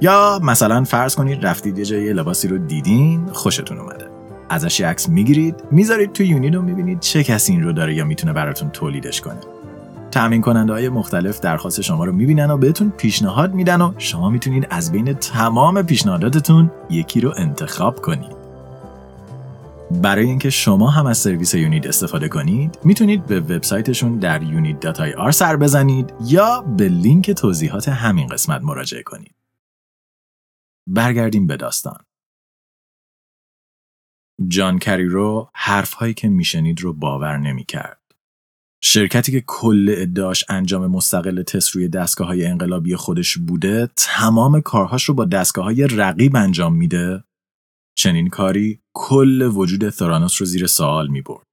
یا 0.01 0.39
مثلا 0.43 0.83
فرض 0.83 1.15
کنید 1.15 1.45
رفتید 1.45 1.77
یه 1.77 1.85
جای 1.85 2.13
لباسی 2.13 2.47
رو 2.47 2.57
دیدین 2.57 3.25
خوشتون 3.33 3.79
اومده. 3.79 4.05
ازش 4.49 4.81
عکس 4.81 5.09
می‌گیرید 5.09 5.55
می‌ذارید 5.71 6.13
تو 6.13 6.23
یونیت 6.23 6.55
و 6.55 6.61
می‌بینید 6.61 6.99
چه 6.99 7.23
کسی 7.23 7.53
این 7.53 7.63
رو 7.63 7.73
داره 7.73 7.95
یا 7.95 8.05
می‌تونه 8.05 8.33
براتون 8.33 8.69
تولیدش 8.69 9.21
کنه. 9.21 9.39
تامین 10.11 10.41
کننده 10.41 10.73
های 10.73 10.89
مختلف 10.89 11.39
درخواست 11.39 11.81
شما 11.81 12.05
رو 12.05 12.11
می‌بینن 12.11 12.51
و 12.51 12.57
بهتون 12.57 12.93
پیشنهاد 12.97 13.53
میدن 13.53 13.81
و 13.81 13.91
شما 13.97 14.29
می‌تونید 14.29 14.67
از 14.69 14.91
بین 14.91 15.13
تمام 15.13 15.81
پیشنهاداتتون 15.81 16.71
یکی 16.89 17.21
رو 17.21 17.33
انتخاب 17.37 18.01
کنید. 18.01 18.40
برای 19.91 20.25
اینکه 20.25 20.49
شما 20.49 20.89
هم 20.89 21.05
از 21.05 21.17
سرویس 21.17 21.53
یونید 21.53 21.87
استفاده 21.87 22.29
کنید 22.29 22.79
می‌تونید 22.83 23.25
به 23.25 23.39
وبسایتشون 23.39 24.19
در 24.19 24.39
unit.ir 24.39 25.31
سر 25.31 25.55
بزنید 25.57 26.13
یا 26.25 26.61
به 26.61 26.89
لینک 26.89 27.31
توضیحات 27.31 27.89
همین 27.89 28.27
قسمت 28.27 28.61
مراجعه 28.61 29.03
کنید. 29.03 29.35
برگردیم 30.87 31.47
به 31.47 31.57
داستان. 31.57 31.99
جان 34.47 34.79
کریرو 34.79 35.49
حرفهایی 35.53 36.13
که 36.13 36.29
میشنید 36.29 36.81
رو 36.81 36.93
باور 36.93 37.37
نمی‌کرد. 37.37 38.01
شرکتی 38.83 39.31
که 39.31 39.43
کل 39.47 39.95
ادعاش 39.97 40.43
انجام 40.49 40.87
مستقل 40.87 41.43
تست 41.43 41.69
روی 41.69 41.87
دستگاه 41.87 42.27
های 42.27 42.45
انقلابی 42.45 42.95
خودش 42.95 43.37
بوده 43.37 43.89
تمام 43.97 44.61
کارهاش 44.61 45.03
رو 45.03 45.13
با 45.13 45.25
دستگاه 45.25 45.65
های 45.65 45.87
رقیب 45.87 46.35
انجام 46.35 46.75
میده 46.75 47.23
چنین 47.97 48.29
کاری 48.29 48.80
کل 48.93 49.41
وجود 49.41 49.89
ثرانوس 49.89 50.41
رو 50.41 50.45
زیر 50.45 50.67
سوال 50.67 51.07
می 51.07 51.21
برد. 51.21 51.45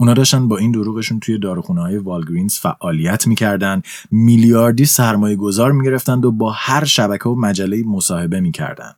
اونا 0.00 0.14
داشتن 0.14 0.48
با 0.48 0.58
این 0.58 0.72
دروغشون 0.72 1.20
توی 1.20 1.38
داروخونه 1.38 1.80
های 1.80 1.98
والگرینز 1.98 2.58
فعالیت 2.58 3.26
می‌کردن 3.26 3.82
میلیاردی 4.10 4.84
سرمایه 4.84 5.36
گذار 5.36 5.72
می‌گرفتند 5.72 6.24
و 6.24 6.32
با 6.32 6.50
هر 6.50 6.84
شبکه 6.84 7.28
و 7.28 7.34
مجله 7.34 7.82
مصاحبه 7.82 8.40
می‌کردن. 8.40 8.92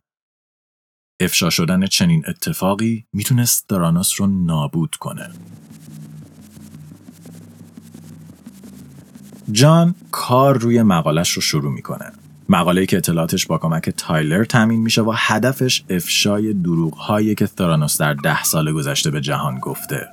افشا 1.21 1.49
شدن 1.49 1.85
چنین 1.85 2.23
اتفاقی 2.27 3.05
می‌تونست 3.13 3.65
ثرانوس 3.69 4.21
رو 4.21 4.27
نابود 4.27 4.95
کنه. 4.95 5.29
جان 9.51 9.95
کار 10.11 10.57
روی 10.57 10.83
مقالش 10.83 11.31
رو 11.31 11.41
شروع 11.41 11.71
می‌کنه. 11.71 12.11
مقاله 12.49 12.85
که 12.85 12.97
اطلاعاتش 12.97 13.45
با 13.45 13.57
کمک 13.57 13.89
تایلر 13.89 14.43
تامین 14.43 14.81
میشه 14.81 15.01
و 15.01 15.13
هدفش 15.15 15.83
افشای 15.89 16.53
دروغ 16.53 16.93
هایی 16.93 17.35
که 17.35 17.45
ثرانوس 17.45 17.97
در 17.97 18.13
ده 18.13 18.43
سال 18.43 18.73
گذشته 18.73 19.11
به 19.11 19.21
جهان 19.21 19.59
گفته. 19.59 20.07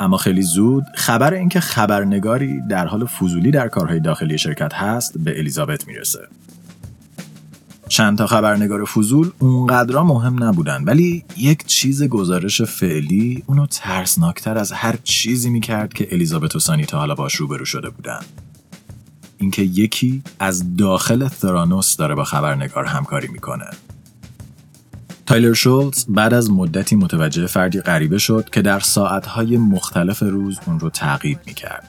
اما 0.00 0.16
خیلی 0.16 0.42
زود 0.42 0.84
خبر 0.94 1.34
اینکه 1.34 1.60
خبرنگاری 1.60 2.60
در 2.70 2.86
حال 2.86 3.06
فضولی 3.06 3.50
در 3.50 3.68
کارهای 3.68 4.00
داخلی 4.00 4.38
شرکت 4.38 4.74
هست 4.74 5.18
به 5.18 5.38
الیزابت 5.38 5.86
می‌رسه. 5.86 6.28
چند 7.88 8.18
تا 8.18 8.26
خبرنگار 8.26 8.84
فضول 8.84 9.30
اونقدرا 9.38 10.04
مهم 10.04 10.44
نبودن 10.44 10.84
ولی 10.84 11.24
یک 11.36 11.66
چیز 11.66 12.02
گزارش 12.02 12.62
فعلی 12.62 13.42
اونو 13.46 13.66
ترسناکتر 13.66 14.58
از 14.58 14.72
هر 14.72 14.94
چیزی 15.04 15.50
می‌کرد 15.50 15.94
که 15.94 16.08
الیزابت 16.12 16.56
و 16.56 16.58
سانی 16.58 16.84
تا 16.84 16.98
حالا 16.98 17.14
باش 17.14 17.34
روبرو 17.34 17.64
شده 17.64 17.90
بودن. 17.90 18.20
اینکه 19.38 19.62
یکی 19.62 20.22
از 20.38 20.76
داخل 20.76 21.28
ثرانوس 21.28 21.96
داره 21.96 22.14
با 22.14 22.24
خبرنگار 22.24 22.84
همکاری 22.84 23.28
می‌کنه. 23.28 23.66
تایلر 25.26 25.52
شولز 25.52 26.04
بعد 26.08 26.34
از 26.34 26.50
مدتی 26.50 26.96
متوجه 26.96 27.46
فردی 27.46 27.80
غریبه 27.80 28.18
شد 28.18 28.50
که 28.52 28.62
در 28.62 28.80
ساعتهای 28.80 29.56
مختلف 29.56 30.22
روز 30.22 30.58
اون 30.66 30.80
رو 30.80 30.90
تعقیب 30.90 31.38
می‌کرد. 31.46 31.86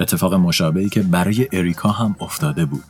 اتفاق 0.00 0.34
مشابهی 0.34 0.88
که 0.88 1.02
برای 1.02 1.48
اریکا 1.52 1.88
هم 1.88 2.16
افتاده 2.20 2.64
بود. 2.64 2.84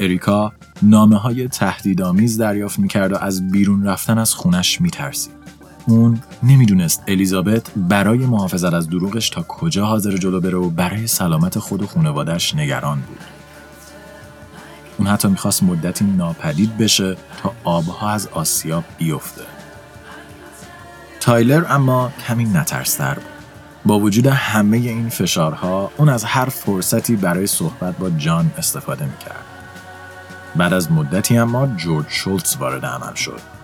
اریکا 0.00 0.52
نامه 0.82 1.16
های 1.16 1.48
تهدیدآمیز 1.48 2.38
دریافت 2.38 2.78
می‌کرد 2.78 3.12
و 3.12 3.16
از 3.16 3.50
بیرون 3.50 3.84
رفتن 3.84 4.18
از 4.18 4.34
خونش 4.34 4.80
میترسید. 4.80 5.45
اون 5.86 6.20
نمی‌دونست 6.42 7.02
الیزابت 7.08 7.70
برای 7.76 8.18
محافظت 8.18 8.72
از 8.72 8.88
دروغش 8.88 9.30
تا 9.30 9.42
کجا 9.42 9.86
حاضر 9.86 10.16
جلو 10.16 10.40
بره 10.40 10.58
و 10.58 10.70
برای 10.70 11.06
سلامت 11.06 11.58
خود 11.58 11.82
و 11.82 11.86
خانوادش 11.86 12.54
نگران 12.54 13.00
بود. 13.00 13.20
اون 14.98 15.08
حتی 15.08 15.28
می‌خواست 15.28 15.62
مدتی 15.62 16.04
ناپدید 16.04 16.76
بشه 16.76 17.16
تا 17.42 17.52
آبها 17.64 18.10
از 18.10 18.28
آسیاب 18.28 18.84
بیفته. 18.98 19.42
تایلر 21.20 21.64
اما 21.68 22.12
کمی 22.28 22.44
نترستر 22.44 23.14
بود. 23.14 23.24
با 23.84 23.98
وجود 23.98 24.26
همه 24.26 24.76
این 24.76 25.08
فشارها 25.08 25.90
اون 25.96 26.08
از 26.08 26.24
هر 26.24 26.48
فرصتی 26.48 27.16
برای 27.16 27.46
صحبت 27.46 27.98
با 27.98 28.10
جان 28.10 28.50
استفاده 28.58 29.04
می‌کرد. 29.04 29.44
بعد 30.56 30.72
از 30.72 30.92
مدتی 30.92 31.38
اما 31.38 31.66
جورج 31.66 32.06
شولتز 32.08 32.56
وارد 32.56 32.86
عمل 32.86 33.14
شد. 33.14 33.55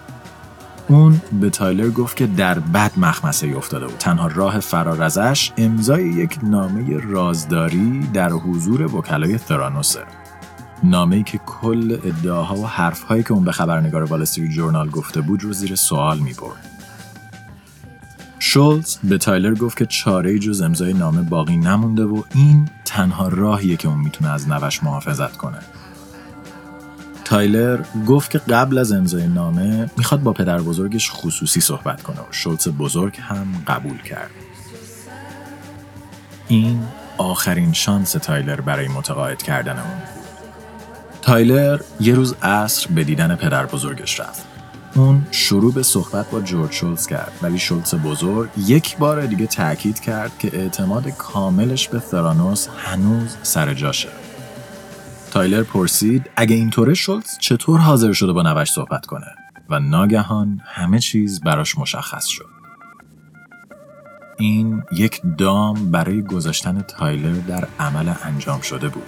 اون 0.88 1.20
به 1.40 1.50
تایلر 1.50 1.90
گفت 1.90 2.16
که 2.16 2.26
در 2.26 2.58
بد 2.58 2.92
مخمسه 2.96 3.56
افتاده 3.56 3.86
بود. 3.86 3.98
تنها 3.98 4.26
راه 4.26 4.60
فرار 4.60 5.02
ازش 5.02 5.52
امضای 5.56 6.08
یک 6.08 6.38
نامه 6.42 6.98
رازداری 6.98 8.08
در 8.12 8.30
حضور 8.30 8.96
وکلای 8.96 9.38
ثرانوسه. 9.38 10.00
نامه‌ای 10.84 11.22
که 11.22 11.38
کل 11.38 11.98
ادعاها 12.04 12.54
و 12.54 12.66
حرفهایی 12.66 13.22
که 13.22 13.32
اون 13.32 13.44
به 13.44 13.52
خبرنگار 13.52 14.02
وال 14.02 14.24
جورنال 14.24 14.90
گفته 14.90 15.20
بود 15.20 15.42
رو 15.42 15.52
زیر 15.52 15.74
سوال 15.74 16.18
می‌برد. 16.18 16.68
شولز 18.38 18.96
به 19.04 19.18
تایلر 19.18 19.54
گفت 19.54 19.78
که 19.78 19.86
چاره 19.86 20.38
جز 20.38 20.60
امضای 20.62 20.92
نامه 20.92 21.22
باقی 21.22 21.56
نمونده 21.56 22.04
و 22.04 22.22
این 22.34 22.68
تنها 22.84 23.28
راهیه 23.28 23.76
که 23.76 23.88
اون 23.88 23.98
می‌تونه 23.98 24.30
از 24.30 24.48
نوش 24.48 24.82
محافظت 24.82 25.36
کنه. 25.36 25.58
تایلر 27.32 27.80
گفت 28.06 28.30
که 28.30 28.38
قبل 28.38 28.78
از 28.78 28.92
امضای 28.92 29.26
نامه 29.26 29.90
می‌خواد 29.96 30.22
با 30.22 30.32
پدر 30.32 30.58
بزرگش 30.58 31.10
خصوصی 31.10 31.60
صحبت 31.60 32.02
کنه 32.02 32.20
و 32.20 32.24
شولز 32.30 32.68
بزرگ 32.68 33.16
هم 33.20 33.46
قبول 33.66 34.02
کرد. 34.02 34.30
این 36.48 36.82
آخرین 37.18 37.72
شانس 37.72 38.12
تایلر 38.12 38.60
برای 38.60 38.88
متقاعد 38.88 39.42
کردن 39.42 39.72
اون 39.72 39.82
بود. 39.82 40.24
تایلر 41.22 41.80
یه 42.00 42.14
روز 42.14 42.34
عصر 42.42 42.88
به 42.88 43.04
دیدن 43.04 43.36
پدر 43.36 43.66
بزرگش 43.66 44.20
رفت. 44.20 44.42
اون 44.94 45.26
شروع 45.30 45.72
به 45.72 45.82
صحبت 45.82 46.30
با 46.30 46.40
جورج 46.40 46.72
شولز 46.72 47.06
کرد 47.06 47.32
ولی 47.42 47.58
شولز 47.58 47.94
بزرگ 47.94 48.50
یک 48.66 48.96
بار 48.96 49.26
دیگه 49.26 49.46
تاکید 49.46 50.00
کرد 50.00 50.38
که 50.38 50.58
اعتماد 50.58 51.08
کاملش 51.08 51.88
به 51.88 51.98
ثرانوس 51.98 52.68
هنوز 52.84 53.36
سر 53.42 53.74
جاشه. 53.74 54.21
تایلر 55.32 55.62
پرسید 55.62 56.30
اگه 56.36 56.56
اینطوره 56.56 56.94
شولز 56.94 57.38
چطور 57.38 57.80
حاضر 57.80 58.12
شده 58.12 58.32
با 58.32 58.42
نوه‌ش 58.42 58.70
صحبت 58.70 59.06
کنه 59.06 59.26
و 59.70 59.80
ناگهان 59.80 60.60
همه 60.64 60.98
چیز 60.98 61.40
براش 61.40 61.78
مشخص 61.78 62.26
شد. 62.26 62.48
این 64.38 64.82
یک 64.96 65.20
دام 65.38 65.90
برای 65.90 66.22
گذاشتن 66.22 66.80
تایلر 66.80 67.32
در 67.32 67.68
عمل 67.80 68.12
انجام 68.24 68.60
شده 68.60 68.88
بود. 68.88 69.02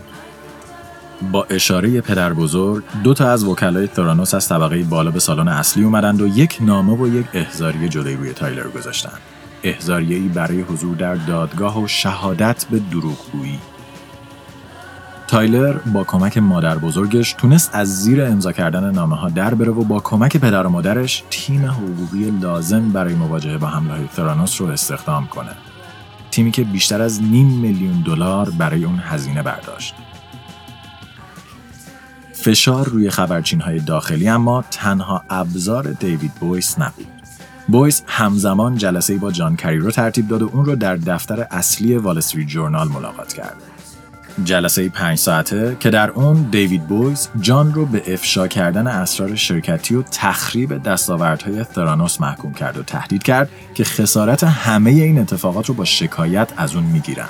با 1.32 1.46
اشاره 1.50 2.00
پدر 2.00 2.32
بزرگ 2.32 2.84
دو 3.04 3.14
تا 3.14 3.30
از 3.30 3.44
وکلای 3.44 3.86
ثرانوس 3.86 4.34
از 4.34 4.48
طبقه 4.48 4.82
بالا 4.82 5.10
به 5.10 5.20
سالن 5.20 5.48
اصلی 5.48 5.84
اومدند 5.84 6.20
و 6.20 6.26
یک 6.26 6.58
نامه 6.60 6.96
و 6.96 7.08
یک 7.08 7.26
احضاریه 7.32 7.88
جلوی 7.88 8.16
روی 8.16 8.32
تایلر 8.32 8.68
گذاشتند. 8.68 9.20
احضاریه 9.62 10.16
ای 10.16 10.28
برای 10.28 10.60
حضور 10.60 10.96
در 10.96 11.14
دادگاه 11.14 11.82
و 11.82 11.88
شهادت 11.88 12.66
به 12.70 12.78
دروغگویی. 12.78 13.58
تایلر 15.26 15.72
با 15.72 16.04
کمک 16.04 16.38
مادر 16.38 16.78
بزرگش 16.78 17.32
تونست 17.32 17.70
از 17.74 18.02
زیر 18.02 18.24
امضا 18.24 18.52
کردن 18.52 18.90
نامه 18.90 19.16
ها 19.16 19.28
در 19.28 19.54
بره 19.54 19.72
و 19.72 19.84
با 19.84 20.00
کمک 20.00 20.36
پدر 20.36 20.66
و 20.66 20.70
مادرش 20.70 21.24
تیم 21.30 21.66
حقوقی 21.66 22.30
لازم 22.30 22.88
برای 22.88 23.14
مواجهه 23.14 23.58
با 23.58 23.66
حمله 23.66 23.92
های 23.92 24.08
ثرانوس 24.16 24.60
رو 24.60 24.66
استخدام 24.66 25.26
کنه. 25.26 25.50
تیمی 26.30 26.50
که 26.50 26.64
بیشتر 26.64 27.02
از 27.02 27.22
نیم 27.22 27.46
میلیون 27.46 28.02
دلار 28.06 28.50
برای 28.50 28.84
اون 28.84 28.98
هزینه 28.98 29.42
برداشت. 29.42 29.94
فشار 32.32 32.88
روی 32.88 33.10
خبرچین 33.10 33.60
های 33.60 33.80
داخلی 33.80 34.28
اما 34.28 34.64
تنها 34.70 35.24
ابزار 35.30 35.84
دیوید 35.84 36.34
بویس 36.34 36.78
نبود. 36.78 37.06
بویس 37.68 38.02
همزمان 38.06 38.76
جلسه 38.76 39.16
با 39.18 39.30
جان 39.30 39.56
کری 39.56 39.78
رو 39.78 39.90
ترتیب 39.90 40.28
داد 40.28 40.42
و 40.42 40.50
اون 40.52 40.64
رو 40.64 40.76
در 40.76 40.96
دفتر 40.96 41.46
اصلی 41.50 41.96
وال 41.96 42.20
جورنال 42.20 42.88
ملاقات 42.88 43.32
کرد. 43.32 43.73
جلسه 44.44 44.88
پنج 44.88 45.18
ساعته 45.18 45.76
که 45.80 45.90
در 45.90 46.10
اون 46.10 46.42
دیوید 46.42 46.86
بویز 46.86 47.28
جان 47.40 47.74
رو 47.74 47.86
به 47.86 48.14
افشا 48.14 48.48
کردن 48.48 48.86
اسرار 48.86 49.34
شرکتی 49.34 49.94
و 49.94 50.02
تخریب 50.02 50.82
دستاوردهای 50.82 51.64
ثرانوس 51.74 52.20
محکوم 52.20 52.52
کرد 52.52 52.76
و 52.76 52.82
تهدید 52.82 53.22
کرد 53.22 53.48
که 53.74 53.84
خسارت 53.84 54.44
همه 54.44 54.90
این 54.90 55.18
اتفاقات 55.18 55.66
رو 55.66 55.74
با 55.74 55.84
شکایت 55.84 56.52
از 56.56 56.74
اون 56.74 56.84
می‌گیرن. 56.84 57.28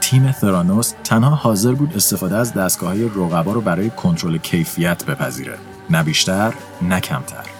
تیم 0.00 0.32
ثرانوس 0.32 0.92
تنها 1.04 1.34
حاضر 1.34 1.72
بود 1.72 1.96
استفاده 1.96 2.36
از 2.36 2.54
دستگاه 2.54 2.90
های 2.90 3.08
رو 3.08 3.60
برای 3.60 3.90
کنترل 3.90 4.36
کیفیت 4.36 5.04
بپذیره 5.04 5.58
نه 5.90 6.02
بیشتر 6.02 6.52
نه 6.82 7.00
کمتر 7.00 7.51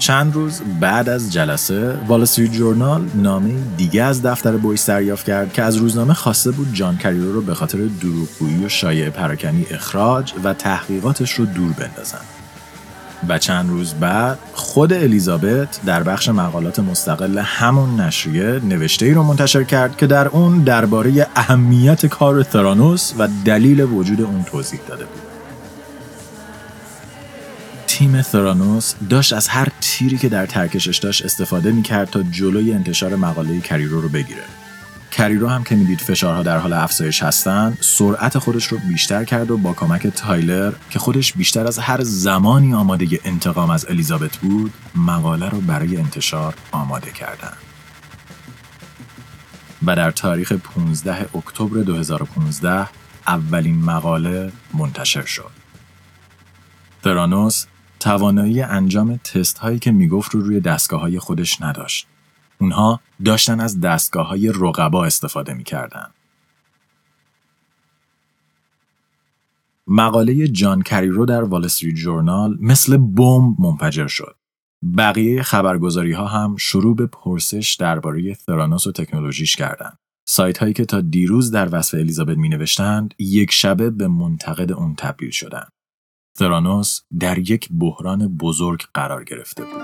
چند 0.00 0.34
روز 0.34 0.60
بعد 0.80 1.08
از 1.08 1.32
جلسه 1.32 1.96
وال 2.06 2.24
جورنال 2.24 3.08
نامه 3.14 3.54
دیگه 3.76 4.02
از 4.02 4.22
دفتر 4.22 4.56
بویس 4.56 4.86
دریافت 4.86 5.26
کرد 5.26 5.52
که 5.52 5.62
از 5.62 5.76
روزنامه 5.76 6.14
خواسته 6.14 6.50
بود 6.50 6.74
جان 6.74 6.96
کریرو 6.96 7.32
رو 7.32 7.42
به 7.42 7.54
خاطر 7.54 7.78
دروغگویی 8.00 8.64
و 8.64 8.68
شایع 8.68 9.10
پراکنی 9.10 9.66
اخراج 9.70 10.32
و 10.44 10.54
تحقیقاتش 10.54 11.32
رو 11.32 11.44
دور 11.44 11.72
بندازن. 11.72 12.18
و 13.28 13.38
چند 13.38 13.70
روز 13.70 13.94
بعد 13.94 14.38
خود 14.52 14.92
الیزابت 14.92 15.80
در 15.86 16.02
بخش 16.02 16.28
مقالات 16.28 16.78
مستقل 16.78 17.38
همون 17.38 18.00
نشریه 18.00 18.60
نوشته 18.64 19.06
ای 19.06 19.14
رو 19.14 19.22
منتشر 19.22 19.64
کرد 19.64 19.96
که 19.96 20.06
در 20.06 20.28
اون 20.28 20.58
درباره 20.58 21.26
اهمیت 21.36 22.06
کار 22.06 22.42
ترانوس 22.42 23.12
و 23.18 23.28
دلیل 23.44 23.80
وجود 23.80 24.20
اون 24.20 24.44
توضیح 24.44 24.80
داده 24.88 25.04
بود. 25.04 25.29
تیم 28.00 28.22
ثرانوس 28.22 28.94
داشت 29.10 29.32
از 29.32 29.48
هر 29.48 29.68
تیری 29.80 30.18
که 30.18 30.28
در 30.28 30.46
ترکشش 30.46 30.98
داشت 30.98 31.24
استفاده 31.24 31.72
می‌کرد 31.72 32.10
تا 32.10 32.22
جلوی 32.22 32.72
انتشار 32.72 33.16
مقاله 33.16 33.60
کریرو 33.60 34.00
رو 34.00 34.08
بگیره. 34.08 34.42
کریرو 35.10 35.48
هم 35.48 35.64
که 35.64 35.74
می‌دید 35.74 36.00
فشارها 36.00 36.42
در 36.42 36.58
حال 36.58 36.72
افزایش 36.72 37.22
هستند 37.22 37.78
سرعت 37.80 38.38
خودش 38.38 38.66
رو 38.66 38.78
بیشتر 38.78 39.24
کرد 39.24 39.50
و 39.50 39.56
با 39.56 39.72
کمک 39.72 40.06
تایلر 40.06 40.72
که 40.90 40.98
خودش 40.98 41.32
بیشتر 41.32 41.66
از 41.66 41.78
هر 41.78 42.02
زمانی 42.02 42.74
آماده 42.74 43.20
انتقام 43.24 43.70
از 43.70 43.86
الیزابت 43.88 44.36
بود 44.36 44.72
مقاله 44.94 45.48
رو 45.48 45.60
برای 45.60 45.96
انتشار 45.96 46.54
آماده 46.72 47.10
کردند 47.10 47.56
و 49.86 49.96
در 49.96 50.10
تاریخ 50.10 50.52
15 50.52 51.36
اکتبر 51.36 51.82
2015 51.82 52.88
اولین 53.26 53.82
مقاله 53.82 54.52
منتشر 54.74 55.24
شد. 55.24 55.50
ترانوس 57.02 57.66
توانایی 58.00 58.62
انجام 58.62 59.16
تست 59.16 59.58
هایی 59.58 59.78
که 59.78 59.92
می‌گفت 59.92 60.34
رو 60.34 60.40
روی 60.40 60.60
دستگاه 60.60 61.00
های 61.00 61.18
خودش 61.18 61.62
نداشت. 61.62 62.06
اونها 62.60 63.00
داشتن 63.24 63.60
از 63.60 63.80
دستگاه 63.80 64.28
های 64.28 64.52
رقبا 64.54 65.04
استفاده 65.04 65.54
می‌کردن. 65.54 66.06
مقاله 69.86 70.48
جان 70.48 70.82
کریرو 70.82 71.26
در 71.26 71.42
وال 71.42 71.64
استریت 71.64 71.94
جورنال 71.94 72.58
مثل 72.60 72.96
بمب 72.96 73.60
منفجر 73.60 74.06
شد. 74.06 74.36
بقیه 74.96 75.42
خبرگزاری 75.42 76.12
ها 76.12 76.26
هم 76.26 76.56
شروع 76.56 76.96
به 76.96 77.06
پرسش 77.06 77.76
درباره 77.80 78.34
ثرانوس 78.34 78.86
و 78.86 78.92
تکنولوژیش 78.92 79.56
کردند. 79.56 79.98
سایت 80.28 80.58
هایی 80.58 80.72
که 80.72 80.84
تا 80.84 81.00
دیروز 81.00 81.50
در 81.50 81.68
وصف 81.72 81.94
الیزابت 81.94 82.36
می 82.36 82.48
نوشتند 82.48 83.14
یک 83.18 83.52
شبه 83.52 83.90
به 83.90 84.08
منتقد 84.08 84.72
اون 84.72 84.94
تبدیل 84.94 85.30
شدند. 85.30 85.72
ثرانوس 86.38 87.00
در 87.20 87.38
یک 87.38 87.68
بحران 87.78 88.28
بزرگ 88.28 88.82
قرار 88.94 89.24
گرفته 89.24 89.64
بود. 89.64 89.82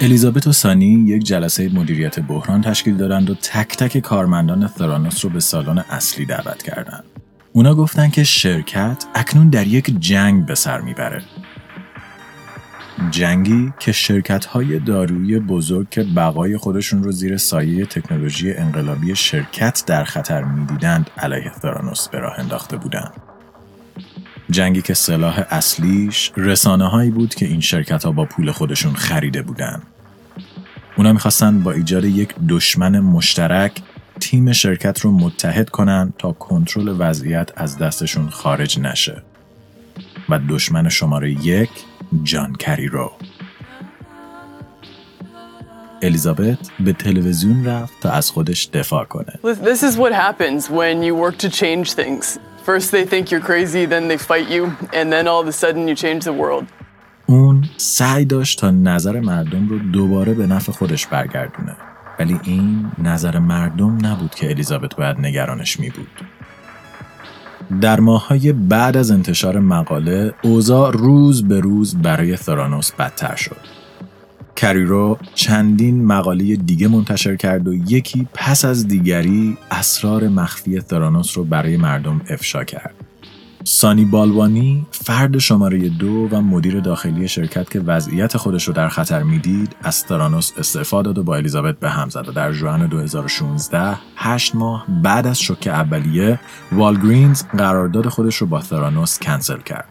الیزابت 0.00 0.46
و 0.46 0.52
سانی 0.52 0.86
یک 0.86 1.24
جلسه 1.24 1.68
مدیریت 1.68 2.20
بحران 2.20 2.62
تشکیل 2.62 2.96
دادند 2.96 3.30
و 3.30 3.34
تک 3.34 3.76
تک 3.76 3.98
کارمندان 3.98 4.66
ثرانوس 4.66 5.24
رو 5.24 5.30
به 5.30 5.40
سالن 5.40 5.78
اصلی 5.78 6.26
دعوت 6.26 6.62
کردند. 6.62 7.04
اونا 7.52 7.74
گفتن 7.74 8.10
که 8.10 8.24
شرکت 8.24 9.04
اکنون 9.14 9.48
در 9.48 9.66
یک 9.66 10.00
جنگ 10.00 10.46
به 10.46 10.54
سر 10.54 10.80
می‌بره. 10.80 11.22
جنگی 13.10 13.72
که 13.78 13.92
شرکت 13.92 14.44
های 14.44 14.78
دارویی 14.78 15.38
بزرگ 15.38 15.90
که 15.90 16.02
بقای 16.02 16.56
خودشون 16.56 17.02
رو 17.02 17.12
زیر 17.12 17.36
سایه 17.36 17.86
تکنولوژی 17.86 18.52
انقلابی 18.52 19.16
شرکت 19.16 19.82
در 19.86 20.04
خطر 20.04 20.44
می‌دیدند 20.44 21.10
علیه 21.18 21.52
ثرانوس 21.62 22.08
به 22.08 22.18
راه 22.18 22.38
انداخته 22.38 22.76
بودند. 22.76 23.12
جنگی 24.50 24.82
که 24.82 24.94
سلاح 24.94 25.44
اصلیش 25.50 26.32
رسانه 26.36 26.88
هایی 26.88 27.10
بود 27.10 27.34
که 27.34 27.46
این 27.46 27.60
شرکت 27.60 28.04
ها 28.04 28.12
با 28.12 28.24
پول 28.24 28.50
خودشون 28.50 28.94
خریده 28.94 29.42
بودند. 29.42 29.82
اونا 30.96 31.12
می‌خواستن 31.12 31.62
با 31.62 31.72
ایجاد 31.72 32.04
یک 32.04 32.34
دشمن 32.48 33.00
مشترک 33.00 33.82
تیم 34.20 34.52
شرکت 34.52 35.00
رو 35.00 35.12
متحد 35.12 35.70
کنن 35.70 36.12
تا 36.18 36.32
کنترل 36.32 36.96
وضعیت 36.98 37.50
از 37.56 37.78
دستشون 37.78 38.28
خارج 38.28 38.80
نشه 38.80 39.22
و 40.28 40.38
دشمن 40.48 40.88
شماره 40.88 41.30
یک 41.46 41.70
جان 42.22 42.52
کریرو 42.52 43.12
الیزابت 46.02 46.58
به 46.80 46.92
تلویزیون 46.92 47.64
رفت 47.64 48.00
تا 48.00 48.10
از 48.10 48.30
خودش 48.30 48.66
دفاع 48.66 49.04
کنه. 49.04 49.32
This 49.44 49.82
is 49.82 49.96
what 49.96 50.12
happens 50.12 50.70
when 50.70 51.02
you 51.02 51.14
work 51.14 51.38
to 51.38 51.50
change 51.50 51.92
things. 51.92 52.38
First 52.66 52.90
they 52.90 53.04
think 53.12 53.30
you're 53.30 53.46
crazy, 53.52 53.86
then 53.86 54.08
they 54.08 54.18
fight 54.30 54.48
you, 54.54 54.62
and 54.98 55.06
then 55.12 55.24
all 55.30 55.40
of 55.44 55.48
a 55.48 55.56
sudden 55.62 55.82
you 55.88 55.94
change 55.94 56.24
the 56.24 56.32
world. 56.32 56.64
اون 57.26 57.64
سعی 57.76 58.24
داشت 58.24 58.60
تا 58.60 58.70
نظر 58.70 59.20
مردم 59.20 59.68
رو 59.68 59.78
دوباره 59.78 60.34
به 60.34 60.46
نفع 60.46 60.72
خودش 60.72 61.06
برگردونه. 61.06 61.76
ولی 62.18 62.40
این 62.42 62.90
نظر 62.98 63.38
مردم 63.38 64.06
نبود 64.06 64.34
که 64.34 64.50
الیزابت 64.50 64.94
باید 64.96 65.18
نگرانش 65.18 65.80
می 65.80 65.90
بود. 65.90 66.35
در 67.80 68.00
ماهای 68.00 68.52
بعد 68.52 68.96
از 68.96 69.10
انتشار 69.10 69.58
مقاله 69.58 70.34
اوضاع 70.42 70.92
روز 70.92 71.48
به 71.48 71.60
روز 71.60 71.96
برای 71.96 72.36
ثرانوس 72.36 72.92
بدتر 72.92 73.36
شد. 73.36 73.56
کریرو 74.56 75.18
چندین 75.34 76.04
مقاله 76.04 76.56
دیگه 76.56 76.88
منتشر 76.88 77.36
کرد 77.36 77.68
و 77.68 77.74
یکی 77.74 78.28
پس 78.34 78.64
از 78.64 78.88
دیگری 78.88 79.56
اسرار 79.70 80.28
مخفی 80.28 80.80
ثرانوس 80.80 81.38
رو 81.38 81.44
برای 81.44 81.76
مردم 81.76 82.20
افشا 82.28 82.64
کرد. 82.64 82.94
سانی 83.68 84.04
بالوانی 84.04 84.86
فرد 84.90 85.38
شماره 85.38 85.88
دو 85.88 86.28
و 86.30 86.40
مدیر 86.40 86.80
داخلی 86.80 87.28
شرکت 87.28 87.70
که 87.70 87.80
وضعیت 87.80 88.36
خودش 88.36 88.64
رو 88.64 88.74
در 88.74 88.88
خطر 88.88 89.22
می‌دید 89.22 89.76
از 89.82 90.04
ترانوس 90.04 90.52
استعفا 90.58 91.02
داد 91.02 91.18
و 91.18 91.22
با 91.22 91.36
الیزابت 91.36 91.78
به 91.78 91.90
هم 91.90 92.08
زد 92.08 92.28
و 92.28 92.32
در 92.32 92.52
ژوئن 92.52 92.86
2016 92.86 93.96
هشت 94.16 94.54
ماه 94.54 94.86
بعد 95.02 95.26
از 95.26 95.40
شوک 95.40 95.66
اولیه 95.66 96.40
والگرینز 96.72 97.42
قرارداد 97.42 98.08
خودش 98.08 98.36
رو 98.36 98.46
با 98.46 98.60
ترانوس 98.60 99.18
کنسل 99.18 99.58
کرد 99.58 99.88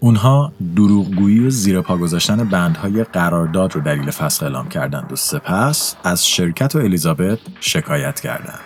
اونها 0.00 0.52
دروغگویی 0.76 1.46
و 1.46 1.50
زیر 1.50 1.80
پا 1.80 1.96
گذاشتن 1.96 2.48
بندهای 2.48 3.04
قرارداد 3.04 3.74
رو 3.74 3.80
دلیل 3.80 4.10
فسخ 4.10 4.42
اعلام 4.42 4.68
کردند 4.68 5.12
و 5.12 5.16
سپس 5.16 5.96
از 6.04 6.28
شرکت 6.28 6.76
و 6.76 6.78
الیزابت 6.78 7.38
شکایت 7.60 8.20
کردند. 8.20 8.60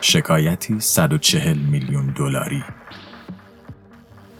شکایتی 0.00 0.80
140 0.80 1.58
میلیون 1.58 2.06
دلاری. 2.06 2.64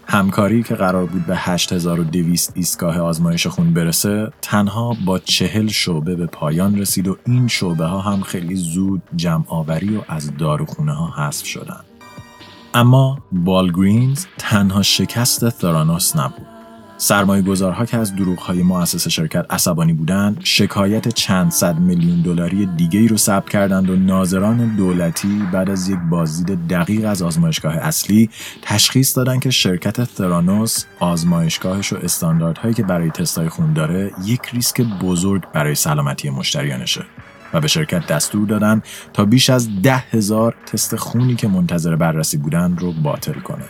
همکاری 0.06 0.62
که 0.62 0.74
قرار 0.74 1.06
بود 1.06 1.26
به 1.26 1.36
8200 1.36 2.52
ایستگاه 2.54 2.98
آزمایش 2.98 3.46
خون 3.46 3.74
برسه 3.74 4.32
تنها 4.42 4.96
با 5.06 5.18
چهل 5.18 5.66
شعبه 5.66 6.14
به 6.14 6.26
پایان 6.26 6.78
رسید 6.78 7.08
و 7.08 7.16
این 7.26 7.48
شعبه 7.48 7.84
ها 7.84 8.00
هم 8.00 8.22
خیلی 8.22 8.56
زود 8.56 9.02
جمع 9.16 9.44
آوری 9.48 9.96
و 9.96 10.00
از 10.08 10.36
داروخونه 10.36 10.92
ها 10.92 11.26
حذف 11.26 11.46
شدند. 11.46 11.84
اما 12.74 13.18
بالگرینز 13.32 14.26
تنها 14.38 14.82
شکست 14.82 15.48
ثرانوس 15.48 16.16
نبود. 16.16 16.53
سرمایه 17.04 17.42
گذارها 17.42 17.84
که 17.84 17.96
از 17.96 18.16
دروغ 18.16 18.38
های 18.38 18.62
مؤسس 18.62 19.08
شرکت 19.08 19.46
عصبانی 19.50 19.92
بودند 19.92 20.40
شکایت 20.44 21.08
چند 21.08 21.50
صد 21.50 21.78
میلیون 21.78 22.22
دلاری 22.22 22.66
دیگه 22.66 23.00
ای 23.00 23.08
رو 23.08 23.16
ثبت 23.16 23.48
کردند 23.48 23.90
و 23.90 23.96
ناظران 23.96 24.76
دولتی 24.76 25.42
بعد 25.52 25.70
از 25.70 25.88
یک 25.88 25.98
بازدید 26.10 26.68
دقیق 26.68 27.08
از 27.08 27.22
آزمایشگاه 27.22 27.76
اصلی 27.76 28.30
تشخیص 28.62 29.16
دادند 29.16 29.42
که 29.42 29.50
شرکت 29.50 30.04
ثرانوس 30.04 30.84
آزمایشگاهش 31.00 31.92
و 31.92 31.96
استانداردهایی 31.96 32.74
که 32.74 32.82
برای 32.82 33.10
تستای 33.10 33.48
خون 33.48 33.72
داره 33.72 34.10
یک 34.24 34.40
ریسک 34.52 34.80
بزرگ 34.80 35.42
برای 35.52 35.74
سلامتی 35.74 36.30
مشتریانشه 36.30 37.04
و 37.54 37.60
به 37.60 37.68
شرکت 37.68 38.06
دستور 38.06 38.46
دادن 38.46 38.82
تا 39.12 39.24
بیش 39.24 39.50
از 39.50 39.68
ده 39.82 39.96
هزار 39.96 40.54
تست 40.66 40.96
خونی 40.96 41.34
که 41.34 41.48
منتظر 41.48 41.96
بررسی 41.96 42.36
بودن 42.36 42.76
رو 42.76 42.92
باطل 42.92 43.40
کنه. 43.40 43.64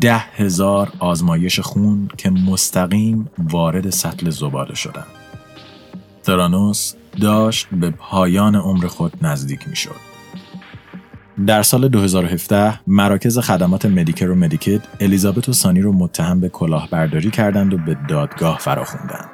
ده 0.00 0.18
هزار 0.18 0.92
آزمایش 0.98 1.60
خون 1.60 2.08
که 2.16 2.30
مستقیم 2.30 3.30
وارد 3.38 3.90
سطل 3.90 4.30
زباله 4.30 4.74
شدن. 4.74 5.06
ترانوس 6.22 6.94
داشت 7.20 7.66
به 7.72 7.90
پایان 7.90 8.56
عمر 8.56 8.86
خود 8.86 9.12
نزدیک 9.22 9.68
می 9.68 9.76
شد. 9.76 10.10
در 11.46 11.62
سال 11.62 11.88
2017 11.88 12.80
مراکز 12.86 13.38
خدمات 13.38 13.86
مدیکر 13.86 14.30
و 14.30 14.34
مدیکید 14.34 14.82
الیزابت 15.00 15.48
و 15.48 15.52
سانی 15.52 15.80
رو 15.80 15.92
متهم 15.92 16.40
به 16.40 16.48
کلاهبرداری 16.48 17.30
کردند 17.30 17.74
و 17.74 17.78
به 17.78 17.96
دادگاه 18.08 18.58
فراخوندند. 18.58 19.30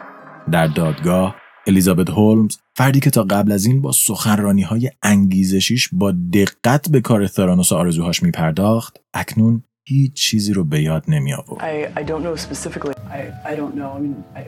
در 0.53 0.67
دادگاه 0.67 1.37
الیزابت 1.67 2.11
هولمز 2.11 2.57
فردی 2.75 3.01
که 3.01 3.11
تا 3.11 3.23
قبل 3.23 3.53
از 3.53 3.67
این 3.67 3.83
با 3.83 3.93
سخنرانی 3.93 4.63
های 4.63 4.91
انگیزشیش 5.03 5.89
با 5.93 6.13
دقت 6.33 6.91
به 6.91 7.01
کار 7.01 7.27
ثرانوس 7.27 7.73
و 7.73 7.75
آرزوهاش 7.75 8.23
می 8.23 8.31
پرداخت 8.31 9.01
اکنون 9.15 9.63
هیچ 9.88 10.12
چیزی 10.12 10.53
رو 10.53 10.64
به 10.64 10.83
یاد 10.83 11.05
نمی 11.09 11.35
آورد. 11.35 11.61
I, 11.61 11.99
I 11.99 12.03
don't 12.03 12.22
know 12.22 12.37
specifically. 12.37 12.94
I, 13.18 13.51
I 13.51 13.55
don't 13.61 13.75
know. 13.79 13.90
I 13.96 14.01
mean, 14.05 14.16
I, 14.40 14.42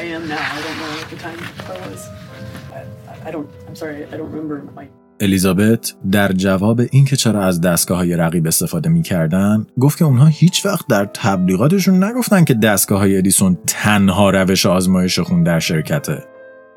I 0.00 0.02
am 0.16 0.22
now. 0.28 0.44
I 0.56 0.60
don't 0.66 0.78
know 0.82 0.92
at 1.02 1.08
the 1.12 1.20
time 1.26 1.40
I 1.72 1.76
was. 1.84 2.00
I, 2.78 3.28
I 3.28 3.30
don't, 3.34 3.48
I'm 3.68 3.76
sorry, 3.82 3.96
I 4.12 4.16
don't 4.18 4.32
remember 4.32 4.56
my... 4.80 4.86
الیزابت 5.20 5.94
در 6.10 6.32
جواب 6.32 6.80
اینکه 6.90 7.16
چرا 7.16 7.44
از 7.44 7.60
دستگاه 7.60 7.98
های 7.98 8.16
رقیب 8.16 8.46
استفاده 8.46 8.88
می‌کردن 8.88 9.66
گفت 9.80 9.98
که 9.98 10.04
اونها 10.04 10.26
هیچ 10.26 10.66
وقت 10.66 10.86
در 10.88 11.04
تبلیغاتشون 11.04 12.04
نگفتن 12.04 12.44
که 12.44 12.54
دستگاه 12.54 12.98
های 12.98 13.18
ادیسون 13.18 13.58
تنها 13.66 14.30
روش 14.30 14.66
آزمایش 14.66 15.18
خون 15.18 15.42
در 15.42 15.58
شرکته 15.58 16.24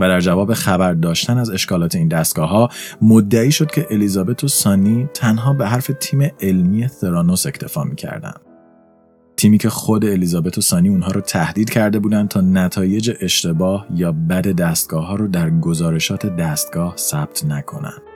و 0.04 0.08
در 0.08 0.20
جواب 0.20 0.54
خبر 0.54 0.94
داشتن 0.94 1.38
از 1.38 1.50
اشکالات 1.50 1.96
این 1.96 2.08
دستگاه 2.08 2.50
ها 2.50 2.70
مدعی 3.02 3.52
شد 3.52 3.72
که 3.72 3.88
الیزابت 3.89 4.44
و 4.44 4.48
سانی 4.48 5.10
تنها 5.13 5.54
به 5.54 5.68
حرف 5.68 5.92
تیم 6.00 6.32
علمی 6.42 6.88
ثرانوس 6.88 7.46
اکتفا 7.46 7.84
می‌کردن. 7.84 8.34
تیمی 9.38 9.58
که 9.58 9.70
خود 9.70 10.06
الیزابت 10.06 10.58
و 10.58 10.62
سانی 10.62 10.89
اونها 10.89 11.12
رو 11.12 11.22
تهدید 11.22 11.70
کرده 11.70 12.00
بودند 12.00 12.28
تا 12.28 12.42
نتایج 12.42 13.12
اشتباه 13.22 13.88
یا 13.96 14.12
بد 14.12 14.48
دستگاه 14.48 15.06
ها 15.06 15.16
رو 15.16 15.28
در 15.28 15.50
گزارشات 15.50 16.26
دستگاه 16.26 16.94
ثبت 16.98 17.46
نکنند. 17.46 18.12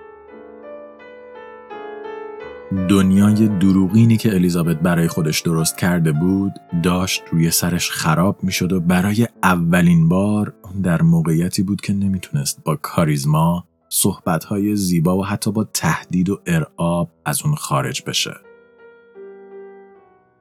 دنیای 2.71 3.47
دروغینی 3.47 4.17
که 4.17 4.35
الیزابت 4.35 4.79
برای 4.79 5.07
خودش 5.07 5.39
درست 5.41 5.77
کرده 5.77 6.11
بود 6.11 6.53
داشت 6.83 7.23
روی 7.31 7.51
سرش 7.51 7.91
خراب 7.91 8.43
می‌شد 8.43 8.71
و 8.71 8.79
برای 8.79 9.27
اولین 9.43 10.09
بار 10.09 10.53
در 10.83 11.01
موقعیتی 11.01 11.63
بود 11.63 11.81
که 11.81 11.93
نمی‌تونست 11.93 12.63
با 12.63 12.75
کاریزما 12.75 13.67
صحبتهای 13.89 14.75
زیبا 14.75 15.17
و 15.17 15.25
حتی 15.25 15.51
با 15.51 15.63
تهدید 15.63 16.29
و 16.29 16.39
ارعاب 16.45 17.11
از 17.25 17.41
اون 17.45 17.55
خارج 17.55 18.03
بشه. 18.07 18.33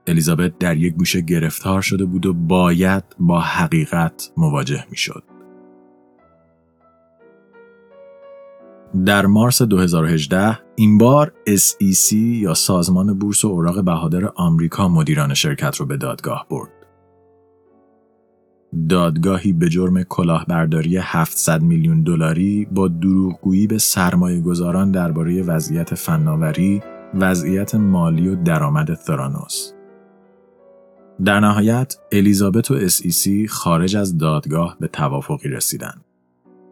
الیزابت 0.06 0.58
در 0.58 0.76
یک 0.76 0.94
گوشه 0.94 1.20
گرفتار 1.20 1.82
شده 1.82 2.04
بود 2.04 2.26
و 2.26 2.32
باید 2.32 3.04
با 3.18 3.40
حقیقت 3.40 4.30
مواجه 4.36 4.84
می‌شد. 4.90 5.22
در 9.04 9.26
مارس 9.26 9.62
2018 9.62 10.58
این 10.76 10.98
بار 10.98 11.32
SEC 11.48 12.12
یا 12.12 12.54
سازمان 12.54 13.18
بورس 13.18 13.44
و 13.44 13.48
اوراق 13.48 13.84
بهادر 13.84 14.26
آمریکا 14.34 14.88
مدیران 14.88 15.34
شرکت 15.34 15.76
رو 15.76 15.86
به 15.86 15.96
دادگاه 15.96 16.46
برد. 16.50 16.70
دادگاهی 18.88 19.52
به 19.52 19.68
جرم 19.68 20.02
کلاهبرداری 20.02 20.96
700 20.96 21.62
میلیون 21.62 22.02
دلاری 22.02 22.68
با 22.72 22.88
دروغگویی 22.88 23.66
به 23.66 23.78
سرمایه 23.78 24.40
گذاران 24.40 24.90
درباره 24.90 25.42
وضعیت 25.42 25.94
فناوری، 25.94 26.82
وضعیت 27.14 27.74
مالی 27.74 28.28
و 28.28 28.34
درآمد 28.34 28.94
ثرانوس. 28.94 29.72
در 31.24 31.40
نهایت 31.40 31.96
الیزابت 32.12 32.70
و 32.70 32.74
اسیسی 32.74 33.48
خارج 33.48 33.96
از 33.96 34.18
دادگاه 34.18 34.76
به 34.80 34.88
توافقی 34.88 35.48
رسیدند. 35.48 36.05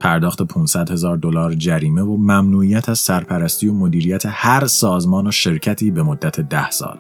پرداخت 0.01 0.43
500 0.43 0.91
هزار 0.91 1.17
دلار 1.17 1.55
جریمه 1.55 2.03
و 2.03 2.17
ممنوعیت 2.17 2.89
از 2.89 2.99
سرپرستی 2.99 3.69
و 3.69 3.73
مدیریت 3.73 4.23
هر 4.27 4.67
سازمان 4.67 5.27
و 5.27 5.31
شرکتی 5.31 5.91
به 5.91 6.03
مدت 6.03 6.41
ده 6.41 6.71
سال. 6.71 6.99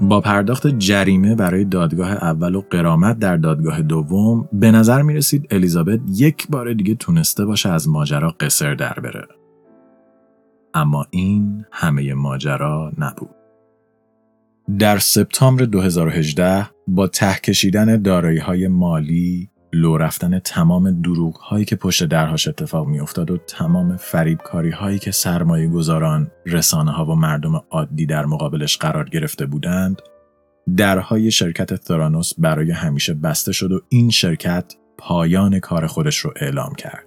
با 0.00 0.20
پرداخت 0.20 0.66
جریمه 0.66 1.34
برای 1.34 1.64
دادگاه 1.64 2.10
اول 2.10 2.54
و 2.54 2.62
قرامت 2.70 3.18
در 3.18 3.36
دادگاه 3.36 3.82
دوم 3.82 4.48
به 4.52 4.70
نظر 4.70 5.02
می 5.02 5.14
رسید 5.14 5.46
الیزابت 5.50 6.00
یک 6.08 6.48
بار 6.48 6.72
دیگه 6.72 6.94
تونسته 6.94 7.44
باشه 7.44 7.68
از 7.68 7.88
ماجرا 7.88 8.30
قصر 8.40 8.74
در 8.74 8.94
بره. 8.94 9.28
اما 10.74 11.06
این 11.10 11.64
همه 11.72 12.14
ماجرا 12.14 12.92
نبود. 12.98 13.30
در 14.78 14.98
سپتامبر 14.98 15.64
2018 15.64 16.66
با 16.88 17.06
ته 17.06 17.34
کشیدن 17.34 18.02
دارایی 18.02 18.38
های 18.38 18.68
مالی، 18.68 19.50
لو 19.74 19.96
رفتن 19.96 20.38
تمام 20.38 21.00
دروغ 21.00 21.36
هایی 21.36 21.64
که 21.64 21.76
پشت 21.76 22.04
درهاش 22.04 22.48
اتفاق 22.48 22.86
می 22.86 23.00
افتاد 23.00 23.30
و 23.30 23.36
تمام 23.36 23.96
فریبکاری 23.96 24.70
هایی 24.70 24.98
که 24.98 25.10
سرمایه 25.10 25.68
گذاران، 25.68 26.30
رسانه 26.46 26.90
ها 26.90 27.06
و 27.06 27.14
مردم 27.14 27.62
عادی 27.70 28.06
در 28.06 28.26
مقابلش 28.26 28.76
قرار 28.76 29.08
گرفته 29.08 29.46
بودند، 29.46 30.02
درهای 30.76 31.30
شرکت 31.30 31.84
ثرانوس 31.84 32.32
برای 32.38 32.70
همیشه 32.70 33.14
بسته 33.14 33.52
شد 33.52 33.72
و 33.72 33.80
این 33.88 34.10
شرکت 34.10 34.74
پایان 34.98 35.60
کار 35.60 35.86
خودش 35.86 36.16
رو 36.16 36.32
اعلام 36.36 36.74
کرد. 36.74 37.04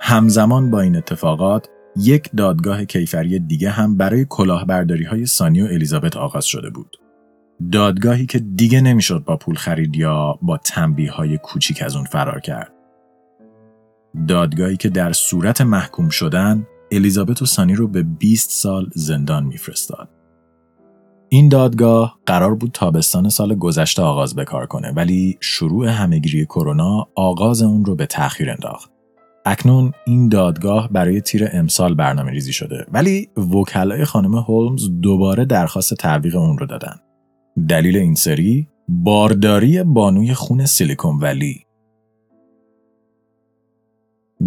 همزمان 0.00 0.70
با 0.70 0.80
این 0.80 0.96
اتفاقات 0.96 1.68
یک 1.96 2.30
دادگاه 2.36 2.84
کیفری 2.84 3.38
دیگه 3.38 3.70
هم 3.70 3.96
برای 3.96 4.26
کلاهبرداری 4.28 5.04
های 5.04 5.26
سانی 5.26 5.62
و 5.62 5.64
الیزابت 5.64 6.16
آغاز 6.16 6.44
شده 6.44 6.70
بود. 6.70 6.96
دادگاهی 7.72 8.26
که 8.26 8.38
دیگه 8.38 8.80
نمی‌شد 8.80 9.24
با 9.24 9.36
پول 9.36 9.54
خرید 9.54 9.96
یا 9.96 10.38
با 10.42 10.56
تنبیه 10.56 11.12
های 11.12 11.38
کوچیک 11.38 11.82
از 11.82 11.96
اون 11.96 12.04
فرار 12.04 12.40
کرد. 12.40 12.72
دادگاهی 14.28 14.76
که 14.76 14.88
در 14.88 15.12
صورت 15.12 15.60
محکوم 15.60 16.08
شدن 16.08 16.66
الیزابت 16.92 17.42
و 17.42 17.46
سانی 17.46 17.74
رو 17.74 17.88
به 17.88 18.02
20 18.02 18.50
سال 18.50 18.90
زندان 18.94 19.44
میفرستاد. 19.44 20.08
این 21.28 21.48
دادگاه 21.48 22.18
قرار 22.26 22.54
بود 22.54 22.70
تابستان 22.70 23.28
سال 23.28 23.54
گذشته 23.54 24.02
آغاز 24.02 24.34
به 24.34 24.44
کار 24.44 24.66
کنه 24.66 24.92
ولی 24.92 25.38
شروع 25.40 25.88
همهگیری 25.88 26.44
کرونا 26.44 27.08
آغاز 27.14 27.62
اون 27.62 27.84
رو 27.84 27.94
به 27.94 28.06
تأخیر 28.06 28.50
انداخت. 28.50 28.90
اکنون 29.44 29.92
این 30.06 30.28
دادگاه 30.28 30.88
برای 30.92 31.20
تیر 31.20 31.48
امسال 31.52 31.94
برنامه 31.94 32.30
ریزی 32.30 32.52
شده 32.52 32.86
ولی 32.92 33.28
وکلای 33.54 34.04
خانم 34.04 34.34
هولمز 34.34 34.90
دوباره 35.00 35.44
درخواست 35.44 35.94
تعویق 35.94 36.36
اون 36.36 36.58
رو 36.58 36.66
دادن. 36.66 36.96
دلیل 37.68 37.96
این 37.96 38.14
سری 38.14 38.68
بارداری 38.88 39.82
بانوی 39.82 40.34
خون 40.34 40.66
سیلیکون 40.66 41.18
ولی 41.18 41.66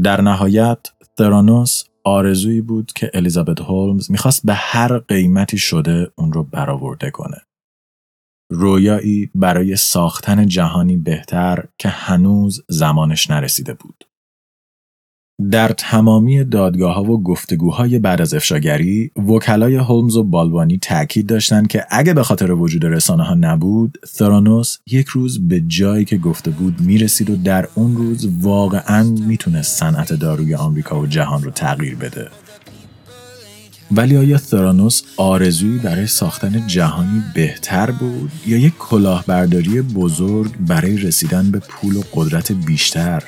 در 0.03 0.21
نهایت 0.21 0.79
ترانوس 1.17 1.83
آرزویی 2.03 2.61
بود 2.61 2.93
که 2.93 3.11
الیزابت 3.13 3.61
هولمز 3.61 4.11
می‌خواست 4.11 4.45
به 4.45 4.53
هر 4.53 4.97
قیمتی 4.97 5.57
شده 5.57 6.11
اون 6.15 6.33
رو 6.33 6.43
برآورده 6.43 7.11
کنه. 7.11 7.37
رویایی 8.51 9.31
برای 9.35 9.75
ساختن 9.75 10.47
جهانی 10.47 10.97
بهتر 10.97 11.65
که 11.77 11.89
هنوز 11.89 12.63
زمانش 12.69 13.29
نرسیده 13.29 13.73
بود. 13.73 14.03
در 15.51 15.67
تمامی 15.67 16.43
دادگاه 16.43 16.95
ها 16.95 17.03
و 17.03 17.23
گفتگوهای 17.23 17.99
بعد 17.99 18.21
از 18.21 18.33
افشاگری 18.33 19.11
وکلای 19.27 19.75
هولمز 19.75 20.17
و 20.17 20.23
بالوانی 20.23 20.77
تاکید 20.77 21.25
داشتند 21.25 21.67
که 21.67 21.85
اگه 21.89 22.13
به 22.13 22.23
خاطر 22.23 22.51
وجود 22.51 22.85
رسانه 22.85 23.23
ها 23.23 23.33
نبود 23.33 23.97
ثرانوس 24.05 24.77
یک 24.87 25.07
روز 25.07 25.47
به 25.47 25.61
جایی 25.67 26.05
که 26.05 26.17
گفته 26.17 26.51
بود 26.51 26.81
می‌رسید 26.81 27.29
و 27.29 27.35
در 27.35 27.67
اون 27.75 27.95
روز 27.95 28.29
واقعا 28.41 29.03
می‌تونست 29.03 29.79
صنعت 29.79 30.13
داروی 30.13 30.55
آمریکا 30.55 30.99
و 30.99 31.07
جهان 31.07 31.43
رو 31.43 31.51
تغییر 31.51 31.95
بده. 31.95 32.27
ولی 33.91 34.17
آیا 34.17 34.37
ثرانوس 34.37 35.03
آرزویی 35.17 35.79
برای 35.79 36.07
ساختن 36.07 36.67
جهانی 36.67 37.23
بهتر 37.35 37.91
بود 37.91 38.31
یا 38.47 38.57
یک 38.57 38.77
کلاهبرداری 38.77 39.81
بزرگ 39.81 40.51
برای 40.67 40.97
رسیدن 40.97 41.51
به 41.51 41.59
پول 41.59 41.95
و 41.95 42.01
قدرت 42.13 42.51
بیشتر؟ 42.51 43.23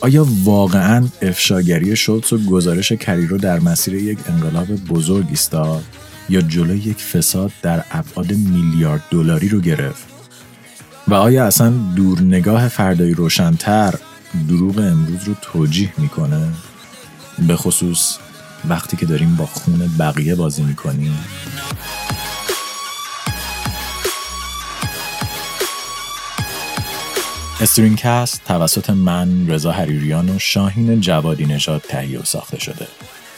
آیا 0.00 0.26
واقعا 0.44 1.08
افشاگری 1.22 1.96
شولتز 1.96 2.32
و 2.32 2.38
گزارش 2.38 2.92
کریرو 2.92 3.38
در 3.38 3.60
مسیر 3.60 3.94
یک 3.94 4.18
انقلاب 4.28 4.66
بزرگ 4.66 5.26
ایستاد 5.30 5.84
یا 6.28 6.40
جلوی 6.40 6.78
یک 6.78 6.96
فساد 6.96 7.52
در 7.62 7.84
ابعاد 7.90 8.32
میلیارد 8.32 9.02
دلاری 9.10 9.48
رو 9.48 9.60
گرفت؟ 9.60 10.06
و 11.08 11.14
آیا 11.14 11.46
اصلا 11.46 11.70
دورنگاه 11.96 12.68
فردایی 12.68 13.14
روشنتر 13.14 13.94
دروغ 14.48 14.78
امروز 14.78 15.24
رو 15.24 15.34
توجیه 15.42 15.92
می‌کنه؟ 15.98 16.48
به 17.48 17.56
خصوص 17.56 18.16
وقتی 18.68 18.96
که 18.96 19.06
داریم 19.06 19.36
با 19.36 19.46
خون 19.46 19.90
بقیه 19.98 20.34
بازی 20.34 20.62
می‌کنیم. 20.62 21.18
StringCast 27.60 28.40
توسط 28.44 28.90
من 28.90 29.48
رضا 29.48 29.72
حریریان 29.72 30.28
و 30.28 30.38
شاهین 30.38 31.00
جوادی 31.00 31.46
نژاد 31.46 31.80
تهیه 31.80 32.20
و 32.20 32.24
ساخته 32.24 32.60
شده 32.60 32.86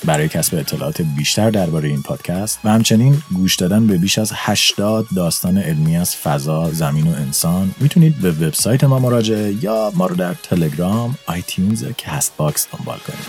برای 0.04 0.28
کسب 0.28 0.54
اطلاعات 0.58 1.02
بیشتر 1.02 1.50
درباره 1.50 1.88
این 1.88 2.02
پادکست 2.02 2.58
و 2.64 2.70
همچنین 2.70 3.22
گوش 3.34 3.56
دادن 3.56 3.86
به 3.86 3.98
بیش 3.98 4.18
از 4.18 4.32
80 4.34 5.06
داستان 5.16 5.58
علمی 5.58 5.96
از 5.96 6.16
فضا، 6.16 6.70
زمین 6.72 7.06
و 7.06 7.14
انسان 7.14 7.74
می‌تونید 7.80 8.20
به 8.20 8.30
وبسایت 8.30 8.84
ما 8.84 8.98
مراجعه 8.98 9.64
یا 9.64 9.92
ما 9.94 10.06
رو 10.06 10.16
در 10.16 10.34
تلگرام، 10.34 11.18
iTunes، 11.26 11.84
Castbox 11.98 12.66
دنبال 12.72 12.98
کنید. 12.98 13.24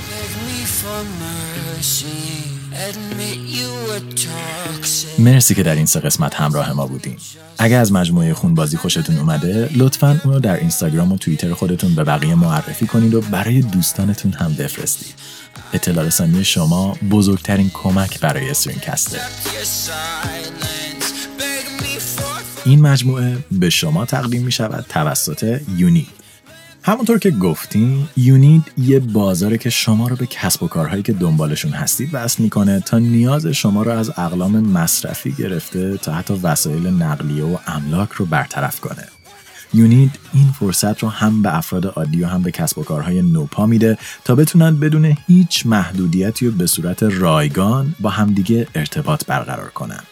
مرسی 5.20 5.56
که 5.56 5.64
در 5.64 5.76
این 5.76 5.86
سه 5.86 6.00
قسمت 6.00 6.36
همراه 6.36 6.74
ما 6.74 6.88
بودین. 6.88 7.18
اگر 7.58 7.80
از 7.80 7.92
مجموعه 7.92 8.34
خونبازی 8.34 8.78
خوشتون 8.78 9.18
اومده 9.18 9.70
لطفا 9.76 10.22
اونو 10.24 10.40
در 10.40 10.56
اینستاگرام 10.56 11.12
و 11.12 11.18
توییتر 11.18 11.54
خودتون 11.54 11.96
به 11.96 12.04
بقیه 12.04 12.36
معرفی 12.36 12.88
کنید 12.88 13.14
و 13.14 13.22
برای 13.22 13.62
دوستانتون 13.62 14.34
هم 14.34 14.54
بفرستید. 14.54 15.14
اطلاع 15.74 16.06
رسانی 16.06 16.44
شما 16.44 16.98
بزرگترین 17.12 17.72
کمک 17.74 18.20
برای 18.20 18.50
استرینکسته. 18.50 19.20
این 22.66 22.82
مجموعه 22.82 23.38
به 23.52 23.70
شما 23.70 24.06
تقدیم 24.06 24.44
می 24.44 24.52
شود 24.52 24.86
توسط 24.90 25.62
یونید. 25.78 26.21
همونطور 26.84 27.20
که 27.20 27.32
گفتیم 27.32 28.10
یونید 28.18 28.72
یه 28.78 29.00
بازاره 29.00 29.58
که 29.58 29.70
شما 29.70 30.08
رو 30.08 30.16
به 30.16 30.26
کسب 30.26 30.64
و 30.64 30.68
کارهایی 30.68 31.04
که 31.04 31.14
دنبالشون 31.14 31.72
هستید 31.72 32.10
وصل 32.14 32.44
می‌کنه 32.44 32.80
تا 32.80 33.00
نیاز 33.00 33.48
شما 33.48 33.84
رو 33.84 33.92
از 33.92 34.10
اقلام 34.10 34.60
مصرفی 34.60 35.32
گرفته 35.32 35.98
تا 35.98 36.14
حتی 36.14 36.34
وسایل 36.34 36.88
نقلیه 36.88 37.44
و 37.44 37.58
املاک 37.68 38.12
رو 38.12 38.26
برطرف 38.26 38.80
کنه. 38.80 39.08
یونید 39.74 40.20
این 40.34 40.52
فرصت 40.60 41.04
رو 41.04 41.10
هم 41.10 41.42
به 41.42 41.58
افراد 41.58 41.86
عادی 41.86 42.24
و 42.24 42.28
هم 42.28 42.42
به 42.42 42.52
کسب 42.52 42.78
و 42.78 42.84
کارهای 42.84 43.22
نوپا 43.22 43.66
میده 43.66 43.98
تا 44.26 44.36
بتونن 44.36 44.80
بدون 44.80 45.18
هیچ 45.28 45.66
محدودیتی 45.66 46.48
و 46.48 46.52
به 46.52 46.68
صورت 46.68 47.04
رایگان 47.04 47.96
با 48.00 48.10
همدیگه 48.10 48.68
ارتباط 48.76 49.26
برقرار 49.26 49.70
کنن. 49.70 50.04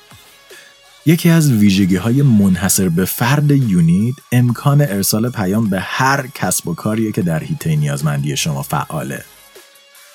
یکی 1.05 1.29
از 1.29 1.51
ویژگی 1.51 1.95
های 1.95 2.21
منحصر 2.21 2.89
به 2.89 3.05
فرد 3.05 3.51
یونید 3.51 4.15
امکان 4.31 4.81
ارسال 4.81 5.29
پیام 5.29 5.69
به 5.69 5.79
هر 5.79 6.27
کسب 6.35 6.67
و 6.67 6.73
کاریه 6.73 7.11
که 7.11 7.21
در 7.21 7.43
حیطه 7.43 7.75
نیازمندی 7.75 8.37
شما 8.37 8.63
فعاله. 8.63 9.23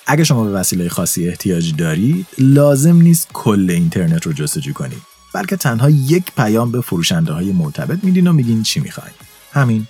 اگه 0.07 0.25
شما 0.25 0.45
به 0.45 0.51
وسیله 0.51 0.89
خاصی 0.89 1.29
احتیاج 1.29 1.77
دارید، 1.77 2.27
لازم 2.39 2.97
نیست 2.97 3.29
کل 3.33 3.71
اینترنت 3.71 4.27
رو 4.27 4.33
جستجو 4.33 4.73
کنید. 4.73 5.03
بلکه 5.35 5.57
تنها 5.57 5.91
یک 5.91 6.25
پیام 6.37 6.73
به 6.73 6.81
فروشنده 6.81 7.33
های 7.33 7.53
مرتبط 7.53 8.05
میدین 8.05 8.27
و 8.27 8.33
میگین 8.33 8.63
چی 8.63 8.81
می‌خواین. 8.81 9.15
همین. 9.53 9.87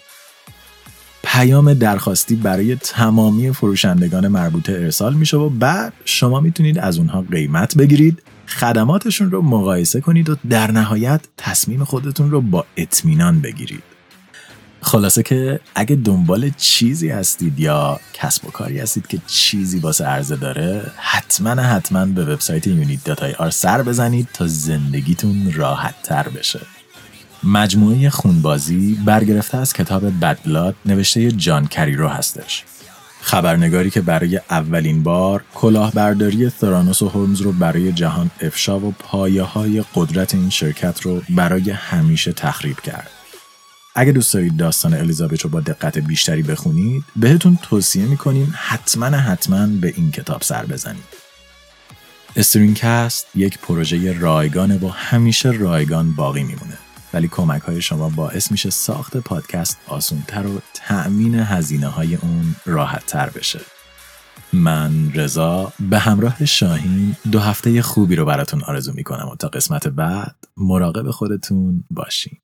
پیام 1.22 1.74
درخواستی 1.74 2.37
برای 2.37 2.76
تمامی 2.76 3.52
فروشندگان 3.52 4.28
مربوطه 4.28 4.72
ارسال 4.72 5.14
میشه 5.14 5.37
و 5.37 5.48
بعد 5.48 5.92
شما 6.04 6.40
می‌تونید 6.40 6.78
از 6.78 6.98
اونها 6.98 7.22
قیمت 7.22 7.76
بگیرید 7.76 8.22
خدماتشون 8.46 9.30
رو 9.30 9.42
مقایسه 9.42 10.00
کنید 10.00 10.30
و 10.30 10.37
در 10.50 10.70
نهایت 10.70 11.20
تصمیم 11.37 11.85
خودتون 11.85 12.30
رو 12.30 12.40
با 12.40 12.66
اطمینان 12.76 13.40
بگیرید. 13.40 13.83
خلاصه 14.85 15.22
که 15.22 15.61
اگه 15.74 15.96
دنبال 15.96 16.50
چیزی 16.57 17.09
هستید 17.09 17.61
یا 17.61 18.00
کسب 18.12 18.46
و 18.46 18.50
کاری 18.50 18.78
هستید 18.78 19.07
که 19.07 19.18
چیزی 19.26 19.78
واسه 19.78 20.04
عرضه 20.04 20.37
داره 20.37 20.90
حتما 20.96 21.50
حتما 21.50 22.07
به 22.07 22.24
وبسایت 22.24 22.64
آر 23.38 23.50
سر 23.50 23.83
بزنید 23.83 24.28
تا 24.33 24.46
زندگیتون 24.46 25.52
راحت 25.52 25.94
تر 26.02 26.28
بشه 26.28 26.61
مجموعه 27.44 28.11
خونبازی 28.11 28.98
برگرفته 29.04 29.59
از 29.59 29.72
کتاب 29.72 30.20
بدبلاد 30.20 30.74
نوشته 30.87 31.33
جان 31.33 31.66
کریرو 31.66 32.09
هستش 32.09 32.64
خبرنگاری 33.24 33.90
که 33.90 34.00
برای 34.00 34.40
اولین 34.50 35.02
بار 35.02 35.44
کلاهبرداری 35.54 36.50
ثرانوس 36.50 37.02
و 37.02 37.08
هولمز 37.08 37.40
رو 37.40 37.52
برای 37.52 37.92
جهان 37.92 38.30
افشا 38.40 38.78
و 38.78 38.94
پایه 38.98 39.42
های 39.42 39.84
قدرت 39.94 40.34
این 40.34 40.50
شرکت 40.50 41.00
رو 41.00 41.22
برای 41.30 41.70
همیشه 41.70 42.32
تخریب 42.32 42.80
کرد. 42.80 43.10
اگه 43.94 44.12
دوست 44.12 44.34
دارید 44.34 44.56
داستان 44.56 44.94
الیزابت 44.94 45.40
رو 45.40 45.50
با 45.50 45.60
دقت 45.60 45.98
بیشتری 45.98 46.42
بخونید 46.42 47.04
بهتون 47.16 47.58
توصیه 47.62 48.04
می‌کنیم 48.04 48.54
حتما 48.56 49.06
حتما 49.06 49.66
به 49.66 49.92
این 49.96 50.10
کتاب 50.10 50.42
سر 50.42 50.66
بزنید. 50.66 51.04
استرینکست 52.37 53.26
یک 53.34 53.58
پروژه 53.58 54.18
رایگانه 54.18 54.78
و 54.78 54.88
همیشه 54.88 55.50
رایگان 55.50 56.14
باقی 56.14 56.42
میمونه. 56.42 56.84
ولی 57.14 57.29
کمک 57.29 57.62
های 57.62 57.83
شما 57.83 58.09
باعث 58.09 58.50
میشه 58.50 58.70
ساخت 58.70 59.16
پادکست 59.16 59.79
آسونتر 59.87 60.46
و 60.46 60.61
تأمین 60.74 61.35
هزینه 61.35 61.87
های 61.87 62.14
اون 62.14 62.55
راحت 62.66 63.07
تر 63.07 63.31
بشه. 63.31 63.61
من 64.53 65.12
رضا 65.12 65.72
به 65.90 65.98
همراه 65.98 66.44
شاهین 66.44 67.16
دو 67.33 67.38
هفته 67.38 67.83
خوبی 67.83 68.16
رو 68.16 68.24
براتون 68.24 68.62
آرزو 68.62 68.92
می‌کنم 68.92 69.29
و 69.29 69.37
تا 69.37 69.48
قسمت 69.48 69.88
بعد 69.88 70.37
مراقب 70.57 71.11
خودتون 71.11 71.85
باشین. 71.90 72.38